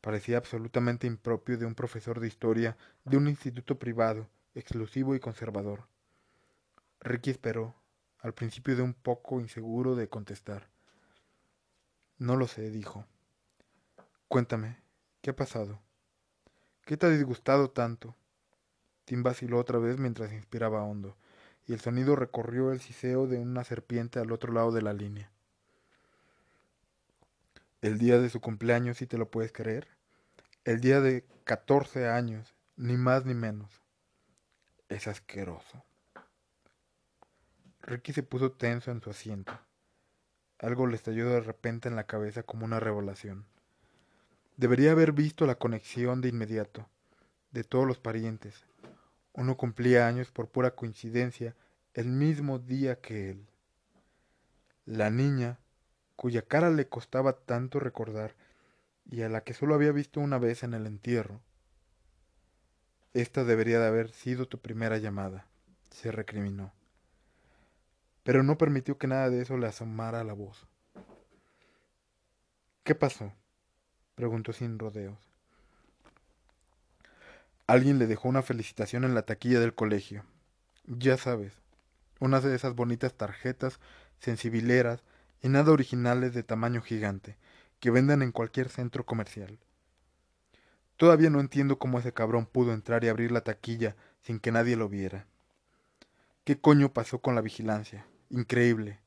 Parecía 0.00 0.36
absolutamente 0.36 1.06
impropio 1.06 1.56
de 1.56 1.64
un 1.64 1.74
profesor 1.74 2.20
de 2.20 2.26
historia 2.26 2.76
de 3.04 3.16
un 3.16 3.28
instituto 3.28 3.78
privado, 3.78 4.28
exclusivo 4.54 5.14
y 5.14 5.20
conservador. 5.20 5.86
Ricky 7.00 7.30
esperó, 7.30 7.74
al 8.20 8.34
principio 8.34 8.76
de 8.76 8.82
un 8.82 8.94
poco 8.94 9.40
inseguro 9.40 9.96
de 9.96 10.08
contestar. 10.08 10.68
No 12.18 12.36
lo 12.36 12.46
sé, 12.46 12.70
dijo. 12.70 13.04
Cuéntame, 14.28 14.78
¿qué 15.20 15.30
ha 15.30 15.36
pasado? 15.36 15.80
¿Qué 16.84 16.96
te 16.96 17.06
ha 17.06 17.10
disgustado 17.10 17.70
tanto? 17.70 18.14
Tim 19.04 19.24
vaciló 19.24 19.58
otra 19.58 19.80
vez 19.80 19.98
mientras 19.98 20.32
inspiraba 20.32 20.84
hondo, 20.84 21.16
y 21.66 21.72
el 21.72 21.80
sonido 21.80 22.14
recorrió 22.14 22.70
el 22.70 22.80
siseo 22.80 23.26
de 23.26 23.38
una 23.38 23.64
serpiente 23.64 24.20
al 24.20 24.30
otro 24.30 24.52
lado 24.52 24.70
de 24.70 24.82
la 24.82 24.92
línea. 24.92 25.31
El 27.82 27.98
día 27.98 28.20
de 28.20 28.30
su 28.30 28.40
cumpleaños, 28.40 28.98
si 28.98 29.08
te 29.08 29.18
lo 29.18 29.28
puedes 29.28 29.50
creer. 29.50 29.88
El 30.64 30.80
día 30.80 31.00
de 31.00 31.24
14 31.42 32.08
años, 32.08 32.54
ni 32.76 32.96
más 32.96 33.24
ni 33.24 33.34
menos. 33.34 33.82
Es 34.88 35.08
asqueroso. 35.08 35.84
Ricky 37.80 38.12
se 38.12 38.22
puso 38.22 38.52
tenso 38.52 38.92
en 38.92 39.02
su 39.02 39.10
asiento. 39.10 39.58
Algo 40.60 40.86
le 40.86 40.94
estalló 40.94 41.28
de 41.28 41.40
repente 41.40 41.88
en 41.88 41.96
la 41.96 42.06
cabeza 42.06 42.44
como 42.44 42.64
una 42.64 42.78
revelación. 42.78 43.46
Debería 44.56 44.92
haber 44.92 45.10
visto 45.10 45.44
la 45.44 45.56
conexión 45.56 46.20
de 46.20 46.28
inmediato, 46.28 46.88
de 47.50 47.64
todos 47.64 47.84
los 47.84 47.98
parientes. 47.98 48.64
Uno 49.32 49.56
cumplía 49.56 50.06
años 50.06 50.30
por 50.30 50.48
pura 50.48 50.76
coincidencia 50.76 51.56
el 51.94 52.06
mismo 52.06 52.60
día 52.60 53.00
que 53.00 53.30
él. 53.30 53.48
La 54.84 55.10
niña 55.10 55.58
cuya 56.16 56.42
cara 56.42 56.70
le 56.70 56.88
costaba 56.88 57.32
tanto 57.32 57.80
recordar 57.80 58.34
y 59.10 59.22
a 59.22 59.28
la 59.28 59.42
que 59.42 59.54
solo 59.54 59.74
había 59.74 59.92
visto 59.92 60.20
una 60.20 60.38
vez 60.38 60.62
en 60.62 60.74
el 60.74 60.86
entierro. 60.86 61.40
Esta 63.14 63.44
debería 63.44 63.78
de 63.78 63.86
haber 63.86 64.10
sido 64.10 64.46
tu 64.46 64.58
primera 64.58 64.98
llamada, 64.98 65.46
se 65.90 66.12
recriminó. 66.12 66.72
Pero 68.22 68.42
no 68.42 68.56
permitió 68.56 68.98
que 68.98 69.06
nada 69.06 69.28
de 69.28 69.42
eso 69.42 69.58
le 69.58 69.66
asomara 69.66 70.20
a 70.20 70.24
la 70.24 70.32
voz. 70.32 70.66
¿Qué 72.84 72.94
pasó? 72.94 73.32
preguntó 74.14 74.52
sin 74.52 74.78
rodeos. 74.78 75.18
Alguien 77.66 77.98
le 77.98 78.06
dejó 78.06 78.28
una 78.28 78.42
felicitación 78.42 79.04
en 79.04 79.14
la 79.14 79.22
taquilla 79.22 79.60
del 79.60 79.74
colegio. 79.74 80.24
Ya 80.86 81.16
sabes, 81.16 81.52
una 82.18 82.40
de 82.40 82.54
esas 82.54 82.74
bonitas 82.74 83.14
tarjetas 83.14 83.80
sensibileras 84.18 85.02
y 85.42 85.48
nada 85.48 85.72
originales 85.72 86.32
de 86.34 86.44
tamaño 86.44 86.80
gigante, 86.80 87.36
que 87.80 87.90
vendan 87.90 88.22
en 88.22 88.30
cualquier 88.30 88.68
centro 88.68 89.04
comercial. 89.04 89.58
Todavía 90.96 91.30
no 91.30 91.40
entiendo 91.40 91.78
cómo 91.78 91.98
ese 91.98 92.12
cabrón 92.12 92.46
pudo 92.46 92.72
entrar 92.72 93.02
y 93.02 93.08
abrir 93.08 93.32
la 93.32 93.42
taquilla 93.42 93.96
sin 94.22 94.38
que 94.38 94.52
nadie 94.52 94.76
lo 94.76 94.88
viera. 94.88 95.26
¿Qué 96.44 96.60
coño 96.60 96.92
pasó 96.92 97.20
con 97.20 97.34
la 97.34 97.40
vigilancia? 97.40 98.06
Increíble. 98.30 99.00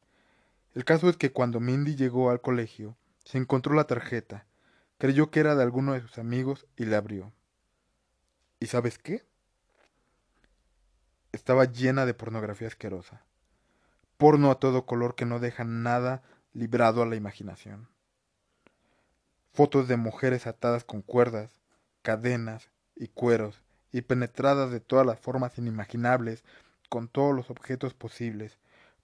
El 0.74 0.84
caso 0.84 1.10
es 1.10 1.16
que 1.16 1.32
cuando 1.32 1.62
Mindy 1.62 1.96
llegó 1.96 2.30
al 2.30 2.42
colegio, 2.42 2.98
se 3.24 3.38
encontró 3.38 3.74
la 3.74 3.88
tarjeta, 3.88 4.46
creyó 4.98 5.32
que 5.32 5.40
era 5.40 5.56
de 5.56 5.64
alguno 5.64 5.94
de 5.94 6.02
sus 6.02 6.18
amigos 6.18 6.68
y 6.76 6.86
la 6.86 6.98
abrió. 6.98 7.32
¿Y 8.60 8.68
sabes 8.68 8.98
qué? 8.98 9.24
Estaba 11.32 11.66
llena 11.66 12.06
de 12.06 12.14
pornografía 12.14 12.68
asquerosa 12.68 13.24
porno 14.18 14.52
a 14.52 14.60
todo 14.60 14.86
color 14.86 15.16
que 15.16 15.26
no 15.26 15.40
deja 15.40 15.64
nada 15.64 16.24
librado 16.54 17.02
a 17.02 17.06
la 17.06 17.16
imaginación. 17.16 17.90
Fotos 19.54 19.88
de 19.88 19.98
mujeres 19.98 20.48
atadas 20.48 20.84
con 20.84 21.02
cuerdas, 21.02 21.56
cadenas 22.02 22.70
y 22.96 23.08
cueros 23.08 23.62
y 23.92 24.02
penetradas 24.02 24.72
de 24.72 24.80
todas 24.80 25.06
las 25.06 25.20
formas 25.20 25.58
inimaginables 25.58 26.44
con 26.90 27.08
todos 27.08 27.36
los 27.36 27.50
objetos 27.50 27.94
posibles. 27.94 28.60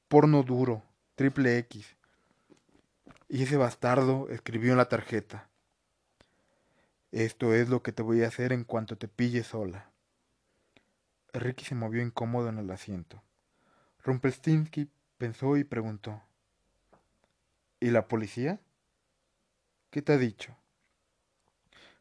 Porno 0.08 0.44
duro, 0.44 0.84
triple 1.16 1.58
X, 1.60 1.96
y 3.30 3.44
ese 3.44 3.56
bastardo 3.56 4.28
escribió 4.30 4.72
en 4.72 4.78
la 4.78 4.90
tarjeta. 4.90 5.50
Esto 7.12 7.54
es 7.54 7.70
lo 7.70 7.82
que 7.82 7.92
te 7.92 8.02
voy 8.02 8.24
a 8.24 8.28
hacer 8.28 8.52
en 8.52 8.64
cuanto 8.64 8.98
te 8.98 9.08
pille 9.08 9.44
sola. 9.44 9.90
Ricky 11.34 11.64
se 11.64 11.76
movió 11.76 12.02
incómodo 12.02 12.50
en 12.50 12.58
el 12.58 12.70
asiento. 12.72 13.24
Rumpelstiltskin 14.04 14.92
pensó 15.22 15.56
y 15.56 15.64
preguntó. 15.64 16.20
¿Y 17.80 17.92
la 17.92 18.08
policía? 18.08 18.60
¿Qué 19.92 20.02
te 20.02 20.14
ha 20.14 20.18
dicho? 20.18 20.58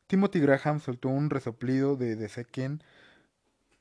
Timothy 0.07 0.41
Graham 0.41 0.81
soltó 0.81 1.11
un 1.11 1.29
resoplido 1.29 1.97
de 1.97 2.17
desequén 2.17 2.83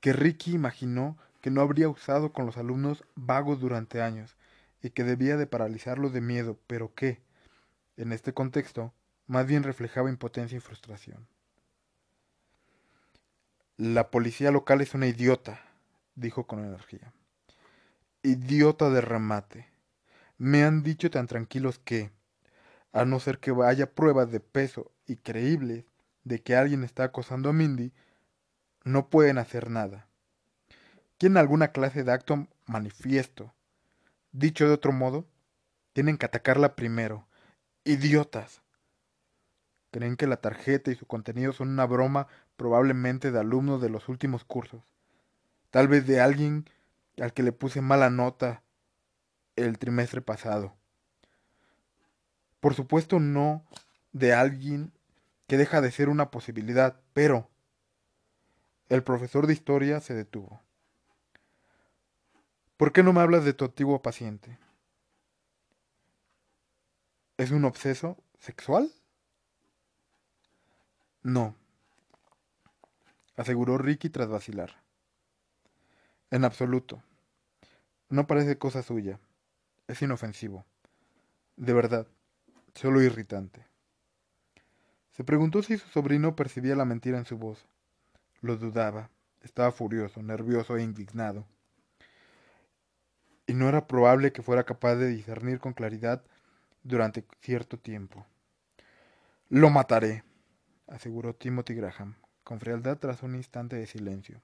que 0.02 0.12
Ricky 0.12 0.52
imaginó 0.52 1.18
que 1.40 1.52
no 1.52 1.62
habría 1.62 1.88
usado 1.88 2.34
con 2.34 2.46
los 2.46 2.58
alumnos 2.58 3.06
vagos 3.16 3.62
durante 3.62 4.02
años 4.02 4.36
y 4.84 4.90
que 4.90 5.06
debía 5.06 5.38
de 5.38 5.48
paralizarlos 5.48 6.12
de 6.12 6.20
miedo, 6.20 6.60
pero 6.68 6.94
que, 6.94 7.22
en 7.96 8.12
este 8.12 8.34
contexto, 8.34 8.94
más 9.26 9.48
bien 9.48 9.64
reflejaba 9.64 10.10
impotencia 10.10 10.58
y 10.58 10.62
frustración. 10.62 11.30
La 13.78 14.12
policía 14.12 14.52
local 14.52 14.82
es 14.82 14.94
una 14.94 15.08
idiota, 15.08 15.62
dijo 16.16 16.46
con 16.46 16.60
energía. 16.60 17.14
Idiota 18.22 18.90
de 18.90 19.00
remate. 19.00 19.70
Me 20.38 20.66
han 20.66 20.84
dicho 20.84 21.10
tan 21.10 21.26
tranquilos 21.26 21.80
que, 21.80 22.12
a 22.92 23.06
no 23.06 23.22
ser 23.22 23.40
que 23.40 23.56
haya 23.64 23.94
pruebas 23.94 24.30
de 24.30 24.42
peso 24.42 24.92
y 25.08 25.16
creíbles 25.16 25.86
de 26.26 26.42
que 26.42 26.58
alguien 26.58 26.84
está 26.84 27.06
acosando 27.06 27.50
a 27.50 27.54
Mindy, 27.54 27.94
no 28.84 29.10
pueden 29.10 29.38
hacer 29.38 29.70
nada. 29.70 30.10
Quieren 31.18 31.38
alguna 31.38 31.70
clase 31.70 32.04
de 32.04 32.12
acto 32.12 32.46
manifiesto. 32.66 33.54
Dicho 34.34 34.68
de 34.68 34.74
otro 34.74 34.92
modo, 34.92 35.26
tienen 35.94 36.18
que 36.18 36.26
atacarla 36.26 36.76
primero. 36.76 37.26
Idiotas. 37.86 38.62
Creen 39.92 40.18
que 40.18 40.28
la 40.28 40.38
tarjeta 40.38 40.92
y 40.92 40.96
su 40.96 41.06
contenido 41.06 41.54
son 41.54 41.70
una 41.70 41.86
broma 41.86 42.28
probablemente 42.58 43.32
de 43.32 43.40
alumnos 43.40 43.82
de 43.82 43.90
los 43.90 44.10
últimos 44.10 44.44
cursos. 44.44 44.84
Tal 45.70 45.88
vez 45.88 46.06
de 46.06 46.20
alguien 46.20 46.66
al 47.20 47.34
que 47.34 47.44
le 47.44 47.52
puse 47.52 47.82
mala 47.82 48.10
nota 48.10 48.64
el 49.56 49.78
trimestre 49.78 50.22
pasado. 50.22 50.76
Por 52.60 52.74
supuesto 52.74 53.20
no 53.20 53.66
de 54.12 54.34
alguien 54.34 54.94
que 55.48 55.58
deja 55.58 55.82
de 55.82 55.92
ser 55.92 56.10
una 56.10 56.32
posibilidad, 56.32 57.02
pero 57.14 57.50
el 58.90 59.04
profesor 59.04 59.48
de 59.48 59.54
historia 59.54 60.00
se 60.00 60.14
detuvo. 60.14 60.62
¿Por 62.78 62.92
qué 62.92 63.04
no 63.04 63.14
me 63.14 63.22
hablas 63.22 63.44
de 63.44 63.54
tu 63.54 63.66
antiguo 63.66 64.02
paciente? 64.02 64.58
¿Es 67.38 67.52
un 67.52 67.66
obseso 67.66 68.18
sexual? 68.40 68.92
No, 71.22 71.56
aseguró 73.36 73.78
Ricky 73.78 74.10
tras 74.10 74.30
vacilar. 74.30 74.82
En 76.32 76.46
absoluto. 76.46 77.02
No 78.10 78.26
parece 78.26 78.58
cosa 78.58 78.82
suya. 78.82 79.20
Es 79.88 80.02
inofensivo. 80.02 80.66
De 81.58 81.74
verdad, 81.74 82.08
solo 82.74 83.02
irritante. 83.04 83.66
Se 85.12 85.24
preguntó 85.24 85.62
si 85.62 85.78
su 85.78 85.88
sobrino 85.90 86.36
percibía 86.36 86.76
la 86.76 86.86
mentira 86.86 87.20
en 87.20 87.26
su 87.26 87.38
voz. 87.38 87.68
Lo 88.42 88.58
dudaba. 88.58 89.12
Estaba 89.42 89.72
furioso, 89.72 90.24
nervioso 90.24 90.76
e 90.76 90.82
indignado. 90.82 91.46
Y 93.46 93.54
no 93.54 93.70
era 93.70 93.88
probable 93.88 94.32
que 94.32 94.42
fuera 94.42 94.64
capaz 94.64 94.96
de 94.96 95.08
discernir 95.08 95.60
con 95.60 95.74
claridad 95.74 96.24
durante 96.84 97.26
cierto 97.42 97.78
tiempo. 97.78 98.26
Lo 99.50 99.70
mataré, 99.70 100.24
aseguró 100.88 101.36
Timothy 101.36 101.76
Graham, 101.76 102.16
con 102.44 102.60
frialdad 102.60 102.98
tras 102.98 103.24
un 103.24 103.36
instante 103.36 103.76
de 103.76 103.88
silencio. 103.88 104.42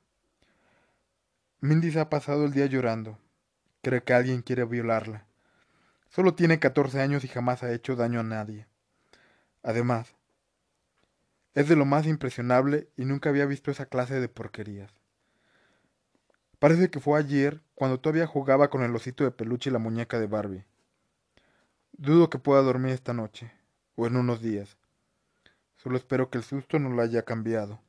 Mindy 1.61 1.91
se 1.91 1.99
ha 1.99 2.09
pasado 2.09 2.45
el 2.45 2.53
día 2.53 2.67
llorando. 2.67 3.17
Cree 3.85 4.01
que 4.01 4.15
alguien 4.15 4.41
quiere 4.41 4.65
violarla. 4.65 5.27
Solo 6.09 6.33
tiene 6.33 6.57
14 6.57 7.01
años 7.01 7.23
y 7.23 7.27
jamás 7.27 7.61
ha 7.61 7.71
hecho 7.71 7.95
daño 7.95 8.19
a 8.19 8.23
nadie. 8.23 8.65
Además, 9.61 10.15
es 11.53 11.69
de 11.69 11.75
lo 11.75 11.85
más 11.85 12.07
impresionable 12.07 12.89
y 12.97 13.05
nunca 13.05 13.29
había 13.29 13.45
visto 13.45 13.69
esa 13.69 13.85
clase 13.85 14.19
de 14.19 14.27
porquerías. 14.27 14.91
Parece 16.57 16.89
que 16.89 16.99
fue 16.99 17.19
ayer 17.19 17.61
cuando 17.75 17.99
todavía 17.99 18.25
jugaba 18.25 18.71
con 18.71 18.81
el 18.81 18.95
osito 18.95 19.23
de 19.23 19.29
peluche 19.29 19.69
y 19.69 19.73
la 19.73 19.77
muñeca 19.77 20.19
de 20.19 20.25
Barbie. 20.25 20.65
Dudo 21.91 22.31
que 22.31 22.39
pueda 22.39 22.63
dormir 22.63 22.93
esta 22.93 23.13
noche, 23.13 23.51
o 23.93 24.07
en 24.07 24.15
unos 24.15 24.41
días. 24.41 24.77
Solo 25.75 25.97
espero 25.97 26.31
que 26.31 26.39
el 26.39 26.43
susto 26.43 26.79
no 26.79 26.89
lo 26.89 27.03
haya 27.03 27.21
cambiado. 27.21 27.79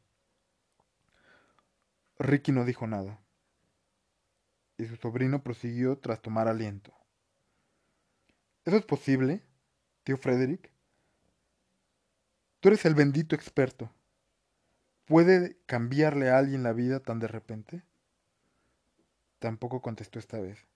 Ricky 2.18 2.52
no 2.52 2.66
dijo 2.66 2.86
nada, 2.86 3.18
y 4.78 4.86
su 4.86 4.96
sobrino 4.96 5.42
prosiguió 5.42 5.98
tras 5.98 6.20
tomar 6.20 6.48
aliento. 6.48 6.92
¿Eso 8.64 8.76
es 8.76 8.84
posible, 8.84 9.42
tío 10.04 10.16
Frederick? 10.16 10.70
Tú 12.60 12.68
eres 12.68 12.84
el 12.84 12.94
bendito 12.94 13.34
experto. 13.34 13.90
¿Puede 15.04 15.56
cambiarle 15.66 16.30
a 16.30 16.38
alguien 16.38 16.62
la 16.62 16.72
vida 16.72 17.00
tan 17.00 17.20
de 17.20 17.28
repente? 17.28 17.82
Tampoco 19.38 19.80
contestó 19.80 20.18
esta 20.18 20.40
vez, 20.40 20.66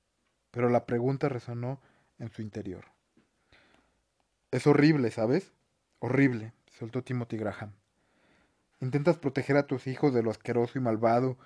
pero 0.51 0.69
la 0.69 0.87
pregunta 0.87 1.29
resonó 1.29 1.81
en 2.19 2.31
su 2.31 2.43
interior. 2.43 2.85
Es 4.53 4.67
horrible, 4.67 5.11
¿sabes? 5.11 5.53
Horrible 5.99 6.53
soltó 6.81 7.03
Timothy 7.03 7.37
Graham. 7.37 7.73
Intentas 8.81 9.19
proteger 9.19 9.57
a 9.59 9.67
tus 9.67 9.87
hijos 9.87 10.15
de 10.15 10.23
lo 10.23 10.31
asqueroso 10.31 10.79
y 10.79 10.83
malvado 10.83 11.37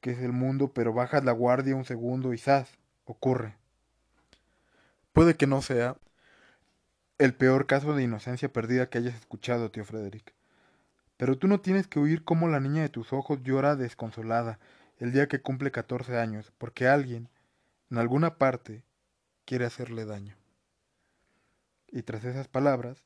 que 0.00 0.12
es 0.12 0.18
el 0.20 0.32
mundo, 0.32 0.72
pero 0.72 0.92
bajas 0.92 1.24
la 1.24 1.32
guardia 1.32 1.76
un 1.76 1.84
segundo 1.84 2.32
y 2.32 2.38
¡zas! 2.38 2.78
ocurre. 3.04 3.56
Puede 5.12 5.34
que 5.34 5.46
no 5.46 5.62
sea 5.62 5.96
el 7.18 7.34
peor 7.34 7.66
caso 7.66 7.94
de 7.94 8.04
inocencia 8.04 8.52
perdida 8.52 8.88
que 8.88 8.98
hayas 8.98 9.16
escuchado, 9.16 9.70
tío 9.70 9.84
Frederick. 9.84 10.34
Pero 11.16 11.36
tú 11.36 11.48
no 11.48 11.60
tienes 11.60 11.88
que 11.88 11.98
oír 11.98 12.22
cómo 12.22 12.46
la 12.48 12.60
niña 12.60 12.82
de 12.82 12.88
tus 12.88 13.12
ojos 13.12 13.42
llora 13.42 13.74
desconsolada 13.74 14.60
el 14.98 15.12
día 15.12 15.26
que 15.26 15.40
cumple 15.40 15.72
14 15.72 16.18
años, 16.18 16.52
porque 16.58 16.86
alguien, 16.86 17.28
en 17.90 17.98
alguna 17.98 18.36
parte, 18.36 18.84
quiere 19.44 19.64
hacerle 19.64 20.04
daño. 20.04 20.36
Y 21.90 22.02
tras 22.02 22.24
esas 22.24 22.46
palabras, 22.46 23.02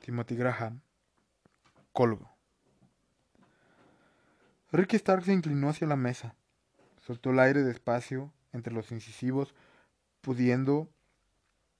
Timothy 0.00 0.36
Graham, 0.36 0.80
colgo. 1.92 2.33
Ricky 4.74 4.96
Stark 4.96 5.24
se 5.24 5.32
inclinó 5.32 5.68
hacia 5.68 5.86
la 5.86 5.94
mesa, 5.94 6.34
soltó 6.98 7.30
el 7.30 7.38
aire 7.38 7.62
despacio 7.62 8.32
entre 8.52 8.74
los 8.74 8.90
incisivos, 8.90 9.54
pudiendo 10.20 10.88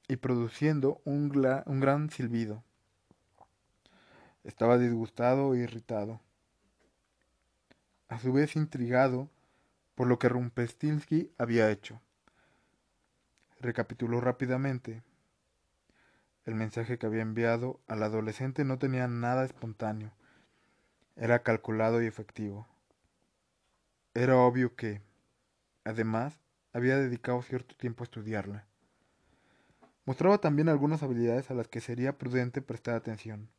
y 0.06 0.14
produciendo 0.14 1.02
un, 1.04 1.32
un 1.66 1.80
gran 1.80 2.08
silbido. 2.10 2.62
Estaba 4.44 4.78
disgustado 4.78 5.54
e 5.54 5.58
irritado, 5.58 6.20
a 8.06 8.20
su 8.20 8.32
vez 8.32 8.54
intrigado 8.54 9.28
por 9.96 10.06
lo 10.06 10.20
que 10.20 10.28
Rumpelstiltskin 10.28 11.32
había 11.36 11.72
hecho. 11.72 12.00
Recapituló 13.58 14.20
rápidamente 14.20 15.02
el 16.44 16.54
mensaje 16.54 16.96
que 16.96 17.06
había 17.06 17.22
enviado 17.22 17.80
al 17.88 18.04
adolescente 18.04 18.64
no 18.64 18.78
tenía 18.78 19.08
nada 19.08 19.44
espontáneo. 19.44 20.12
Era 21.16 21.42
calculado 21.42 22.00
y 22.00 22.06
efectivo. 22.06 22.68
Era 24.16 24.36
obvio 24.36 24.76
que, 24.76 25.02
además, 25.82 26.38
había 26.72 26.96
dedicado 26.96 27.42
cierto 27.42 27.74
tiempo 27.74 28.04
a 28.04 28.06
estudiarla. 28.06 28.64
Mostraba 30.04 30.38
también 30.38 30.68
algunas 30.68 31.02
habilidades 31.02 31.50
a 31.50 31.54
las 31.54 31.66
que 31.66 31.80
sería 31.80 32.16
prudente 32.16 32.62
prestar 32.62 32.94
atención. 32.94 33.50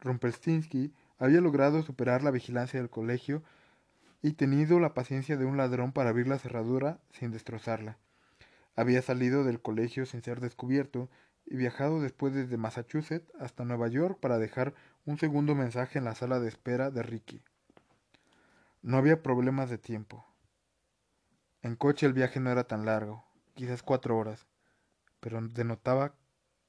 Rumpelstiltskin 0.00 0.92
había 1.18 1.40
logrado 1.40 1.82
superar 1.82 2.24
la 2.24 2.32
vigilancia 2.32 2.80
del 2.80 2.90
colegio 2.90 3.44
y 4.22 4.32
tenido 4.32 4.80
la 4.80 4.92
paciencia 4.92 5.36
de 5.36 5.44
un 5.44 5.56
ladrón 5.56 5.92
para 5.92 6.10
abrir 6.10 6.26
la 6.26 6.40
cerradura 6.40 6.98
sin 7.12 7.30
destrozarla. 7.30 7.96
Había 8.74 9.02
salido 9.02 9.44
del 9.44 9.62
colegio 9.62 10.04
sin 10.04 10.22
ser 10.24 10.40
descubierto 10.40 11.08
y 11.46 11.54
viajado 11.54 12.00
después 12.00 12.34
desde 12.34 12.56
Massachusetts 12.56 13.30
hasta 13.38 13.64
Nueva 13.64 13.86
York 13.86 14.18
para 14.18 14.38
dejar 14.38 14.74
un 15.04 15.16
segundo 15.16 15.54
mensaje 15.54 15.98
en 15.98 16.04
la 16.06 16.16
sala 16.16 16.40
de 16.40 16.48
espera 16.48 16.90
de 16.90 17.04
Ricky. 17.04 17.44
No 18.84 18.98
había 18.98 19.22
problemas 19.22 19.70
de 19.70 19.78
tiempo. 19.78 20.26
En 21.62 21.74
coche 21.74 22.04
el 22.04 22.12
viaje 22.12 22.38
no 22.38 22.50
era 22.50 22.64
tan 22.64 22.84
largo, 22.84 23.24
quizás 23.54 23.82
cuatro 23.82 24.18
horas, 24.18 24.46
pero 25.20 25.40
denotaba 25.40 26.12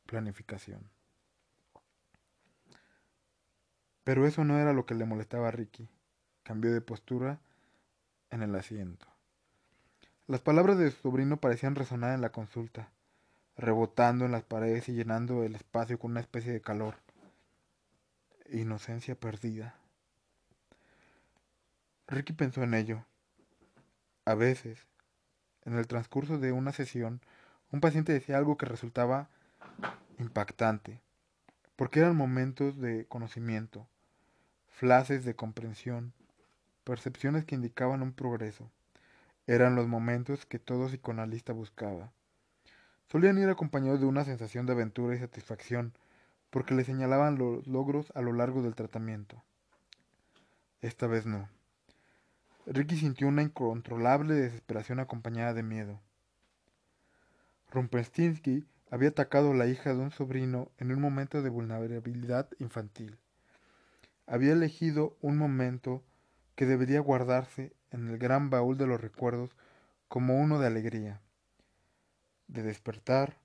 planificación. 0.06 0.90
Pero 4.06 4.26
eso 4.26 4.46
no 4.46 4.58
era 4.58 4.72
lo 4.72 4.86
que 4.86 4.96
le 4.96 5.04
molestaba 5.04 5.50
a 5.50 5.52
Ricky. 5.52 5.90
Cambió 6.44 6.72
de 6.74 6.80
postura 6.80 7.42
en 8.30 8.44
el 8.44 8.56
asiento. 8.56 9.08
Las 10.26 10.40
palabras 10.40 10.78
de 10.78 10.92
su 10.92 11.02
sobrino 11.02 11.42
parecían 11.42 11.76
resonar 11.76 12.16
en 12.16 12.22
la 12.22 12.32
consulta. 12.32 12.94
rebotando 13.58 14.24
en 14.24 14.32
las 14.32 14.44
paredes 14.44 14.88
y 14.88 14.94
llenando 14.94 15.44
el 15.44 15.56
espacio 15.56 16.00
con 16.00 16.12
una 16.12 16.22
especie 16.22 16.54
de 16.54 16.62
calor. 16.62 16.96
Inocencia 18.50 19.20
perdida. 19.20 19.76
Ricky 22.08 22.34
pensó 22.34 22.62
en 22.62 22.76
ello. 22.76 23.04
A 24.26 24.36
veces, 24.36 24.88
en 25.64 25.78
el 25.78 25.88
transcurso 25.88 26.38
de 26.38 26.52
una 26.52 26.72
sesión, 26.72 27.20
un 27.72 27.82
paciente 27.82 28.14
decía 28.14 28.38
algo 28.38 28.58
que 28.58 28.68
resultaba 28.68 29.28
impactante, 30.20 31.02
porque 31.76 32.00
eran 32.00 32.16
momentos 32.16 32.80
de 32.80 33.06
conocimiento, 33.08 33.88
flashes 34.68 35.26
de 35.26 35.36
comprensión, 35.36 36.14
percepciones 36.84 37.44
que 37.44 37.56
indicaban 37.56 38.04
un 38.04 38.14
progreso. 38.14 38.70
Eran 39.48 39.76
los 39.76 39.88
momentos 39.88 40.46
que 40.46 40.60
todo 40.60 40.88
psicoanalista 40.88 41.54
buscaba. 41.54 42.12
Solían 43.12 43.40
ir 43.40 43.50
acompañados 43.50 44.00
de 44.00 44.06
una 44.06 44.26
sensación 44.26 44.68
de 44.68 44.74
aventura 44.74 45.16
y 45.16 45.20
satisfacción, 45.20 45.94
porque 46.52 46.76
le 46.76 46.84
señalaban 46.84 47.38
los 47.38 47.66
logros 47.66 48.12
a 48.16 48.22
lo 48.22 48.32
largo 48.32 48.62
del 48.62 48.76
tratamiento. 48.76 49.44
Esta 50.82 51.08
vez 51.08 51.26
no. 51.26 51.50
Ricky 52.68 52.98
sintió 52.98 53.28
una 53.28 53.44
incontrolable 53.44 54.34
desesperación 54.34 55.00
acompañada 55.00 55.54
de 55.54 55.62
miedo. 55.62 56.02
Rumpelstinsky 57.70 58.66
había 58.90 59.10
atacado 59.10 59.52
a 59.52 59.56
la 59.56 59.68
hija 59.68 59.94
de 59.94 60.00
un 60.00 60.12
sobrino 60.12 60.72
en 60.80 60.92
un 60.92 61.00
momento 61.00 61.44
de 61.44 61.50
vulnerabilidad 61.50 62.50
infantil. 62.60 63.20
Había 64.26 64.54
elegido 64.54 65.16
un 65.22 65.38
momento 65.38 66.04
que 66.56 66.66
debería 66.66 67.00
guardarse 67.02 67.74
en 67.92 68.08
el 68.08 68.18
gran 68.18 68.50
baúl 68.50 68.78
de 68.78 68.88
los 68.88 69.00
recuerdos 69.00 69.56
como 70.08 70.40
uno 70.40 70.60
de 70.60 70.68
alegría, 70.68 71.22
de 72.48 72.64
despertar, 72.64 73.38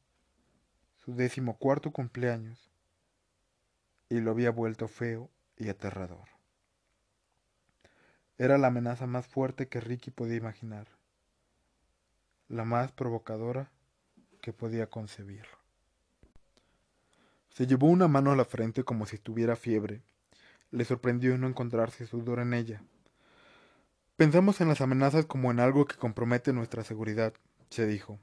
su 0.97 1.15
decimocuarto 1.15 1.91
cumpleaños, 1.91 2.71
y 4.09 4.21
lo 4.21 4.31
había 4.31 4.51
vuelto 4.51 4.89
feo 4.89 5.31
y 5.57 5.69
aterrador. 5.69 6.40
Era 8.41 8.57
la 8.57 8.69
amenaza 8.69 9.07
más 9.07 9.27
fuerte 9.27 9.69
que 9.69 9.83
Ricky 9.83 10.11
podía 10.11 10.39
imaginar, 10.39 10.87
la 12.49 12.65
más 12.65 12.91
provocadora 12.91 13.71
que 14.41 14.55
podía 14.55 14.89
concebir. 14.89 15.45
Se 17.51 17.67
llevó 17.67 17.89
una 17.89 18.09
mano 18.09 18.33
a 18.33 18.37
la 18.37 18.47
frente 18.47 18.83
como 18.83 19.05
si 19.05 19.17
estuviera 19.17 19.57
fiebre. 19.57 20.01
Le 20.71 20.87
sorprendió 20.87 21.37
no 21.37 21.49
encontrarse 21.49 22.07
sudor 22.07 22.39
en 22.39 22.55
ella. 22.55 22.83
Pensamos 24.17 24.63
en 24.63 24.69
las 24.69 24.81
amenazas 24.81 25.27
como 25.27 25.51
en 25.51 25.61
algo 25.61 25.85
que 25.85 25.97
compromete 25.97 26.55
nuestra 26.55 26.83
seguridad, 26.83 27.35
se 27.69 27.87
dijo. 27.87 28.19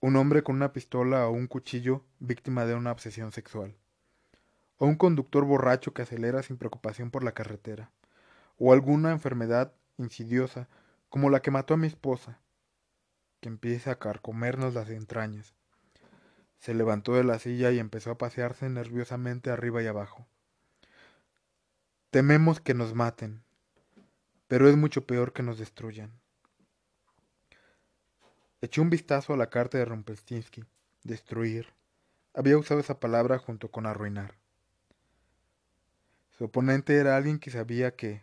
Un 0.00 0.16
hombre 0.16 0.42
con 0.42 0.56
una 0.56 0.72
pistola 0.72 1.28
o 1.28 1.30
un 1.30 1.46
cuchillo 1.46 2.04
víctima 2.18 2.66
de 2.66 2.74
una 2.74 2.90
obsesión 2.90 3.30
sexual. 3.30 3.76
O 4.78 4.86
un 4.86 4.96
conductor 4.96 5.44
borracho 5.44 5.94
que 5.94 6.02
acelera 6.02 6.42
sin 6.42 6.56
preocupación 6.56 7.12
por 7.12 7.22
la 7.22 7.30
carretera. 7.30 7.92
O 8.64 8.72
alguna 8.72 9.10
enfermedad 9.10 9.72
insidiosa 9.98 10.68
como 11.08 11.30
la 11.30 11.42
que 11.42 11.50
mató 11.50 11.74
a 11.74 11.76
mi 11.76 11.88
esposa, 11.88 12.38
que 13.40 13.48
empieza 13.48 13.90
a 13.90 13.98
carcomernos 13.98 14.74
las 14.74 14.88
entrañas. 14.88 15.52
Se 16.60 16.72
levantó 16.72 17.14
de 17.16 17.24
la 17.24 17.40
silla 17.40 17.72
y 17.72 17.80
empezó 17.80 18.12
a 18.12 18.18
pasearse 18.18 18.68
nerviosamente 18.68 19.50
arriba 19.50 19.82
y 19.82 19.88
abajo. 19.88 20.28
Tememos 22.12 22.60
que 22.60 22.72
nos 22.72 22.94
maten, 22.94 23.42
pero 24.46 24.68
es 24.68 24.76
mucho 24.76 25.08
peor 25.08 25.32
que 25.32 25.42
nos 25.42 25.58
destruyan. 25.58 26.12
Echó 28.60 28.80
un 28.80 28.90
vistazo 28.90 29.34
a 29.34 29.36
la 29.36 29.50
carta 29.50 29.78
de 29.78 29.86
Rumpelstiltskin. 29.86 30.68
Destruir. 31.02 31.66
Había 32.32 32.56
usado 32.58 32.78
esa 32.78 33.00
palabra 33.00 33.38
junto 33.38 33.72
con 33.72 33.86
arruinar. 33.86 34.36
Su 36.30 36.44
oponente 36.44 36.96
era 36.96 37.16
alguien 37.16 37.40
que 37.40 37.50
sabía 37.50 37.96
que, 37.96 38.22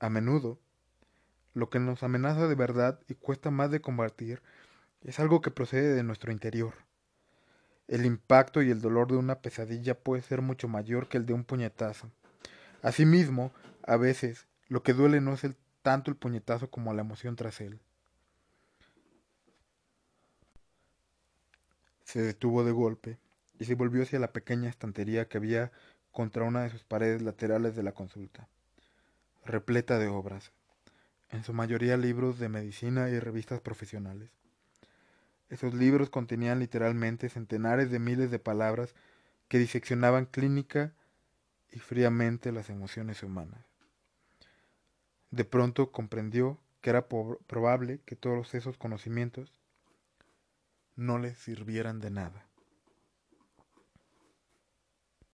a 0.00 0.10
menudo, 0.10 0.58
lo 1.54 1.70
que 1.70 1.78
nos 1.78 2.02
amenaza 2.02 2.48
de 2.48 2.54
verdad 2.54 3.00
y 3.08 3.14
cuesta 3.14 3.50
más 3.50 3.70
de 3.70 3.80
combatir 3.80 4.42
es 5.02 5.20
algo 5.20 5.40
que 5.40 5.50
procede 5.50 5.94
de 5.94 6.02
nuestro 6.02 6.32
interior. 6.32 6.74
El 7.86 8.06
impacto 8.06 8.62
y 8.62 8.70
el 8.70 8.80
dolor 8.80 9.08
de 9.08 9.16
una 9.16 9.40
pesadilla 9.40 9.98
puede 9.98 10.22
ser 10.22 10.42
mucho 10.42 10.68
mayor 10.68 11.08
que 11.08 11.18
el 11.18 11.26
de 11.26 11.32
un 11.32 11.44
puñetazo. 11.44 12.10
Asimismo, 12.82 13.52
a 13.82 13.96
veces, 13.96 14.46
lo 14.68 14.82
que 14.82 14.92
duele 14.92 15.20
no 15.20 15.34
es 15.34 15.44
el, 15.44 15.56
tanto 15.82 16.10
el 16.10 16.16
puñetazo 16.16 16.70
como 16.70 16.94
la 16.94 17.02
emoción 17.02 17.36
tras 17.36 17.60
él. 17.60 17.80
Se 22.04 22.22
detuvo 22.22 22.64
de 22.64 22.72
golpe 22.72 23.18
y 23.58 23.64
se 23.64 23.74
volvió 23.74 24.02
hacia 24.02 24.18
la 24.18 24.32
pequeña 24.32 24.68
estantería 24.68 25.28
que 25.28 25.38
había 25.38 25.72
contra 26.12 26.44
una 26.44 26.62
de 26.62 26.70
sus 26.70 26.84
paredes 26.84 27.22
laterales 27.22 27.76
de 27.76 27.82
la 27.82 27.92
consulta, 27.92 28.48
repleta 29.44 29.98
de 29.98 30.08
obras, 30.08 30.52
en 31.30 31.44
su 31.44 31.52
mayoría 31.52 31.96
libros 31.96 32.38
de 32.38 32.48
medicina 32.48 33.08
y 33.10 33.18
revistas 33.18 33.60
profesionales. 33.60 34.30
Esos 35.48 35.74
libros 35.74 36.10
contenían 36.10 36.60
literalmente 36.60 37.28
centenares 37.28 37.90
de 37.90 37.98
miles 37.98 38.30
de 38.30 38.38
palabras 38.38 38.94
que 39.48 39.58
diseccionaban 39.58 40.26
clínica 40.26 40.92
y 41.72 41.78
fríamente 41.80 42.52
las 42.52 42.70
emociones 42.70 43.22
humanas. 43.22 43.64
De 45.30 45.44
pronto 45.44 45.92
comprendió 45.92 46.58
que 46.80 46.90
era 46.90 47.08
probable 47.08 48.00
que 48.04 48.16
todos 48.16 48.54
esos 48.54 48.76
conocimientos 48.76 49.52
no 50.96 51.18
le 51.18 51.34
sirvieran 51.34 52.00
de 52.00 52.10
nada. 52.10 52.49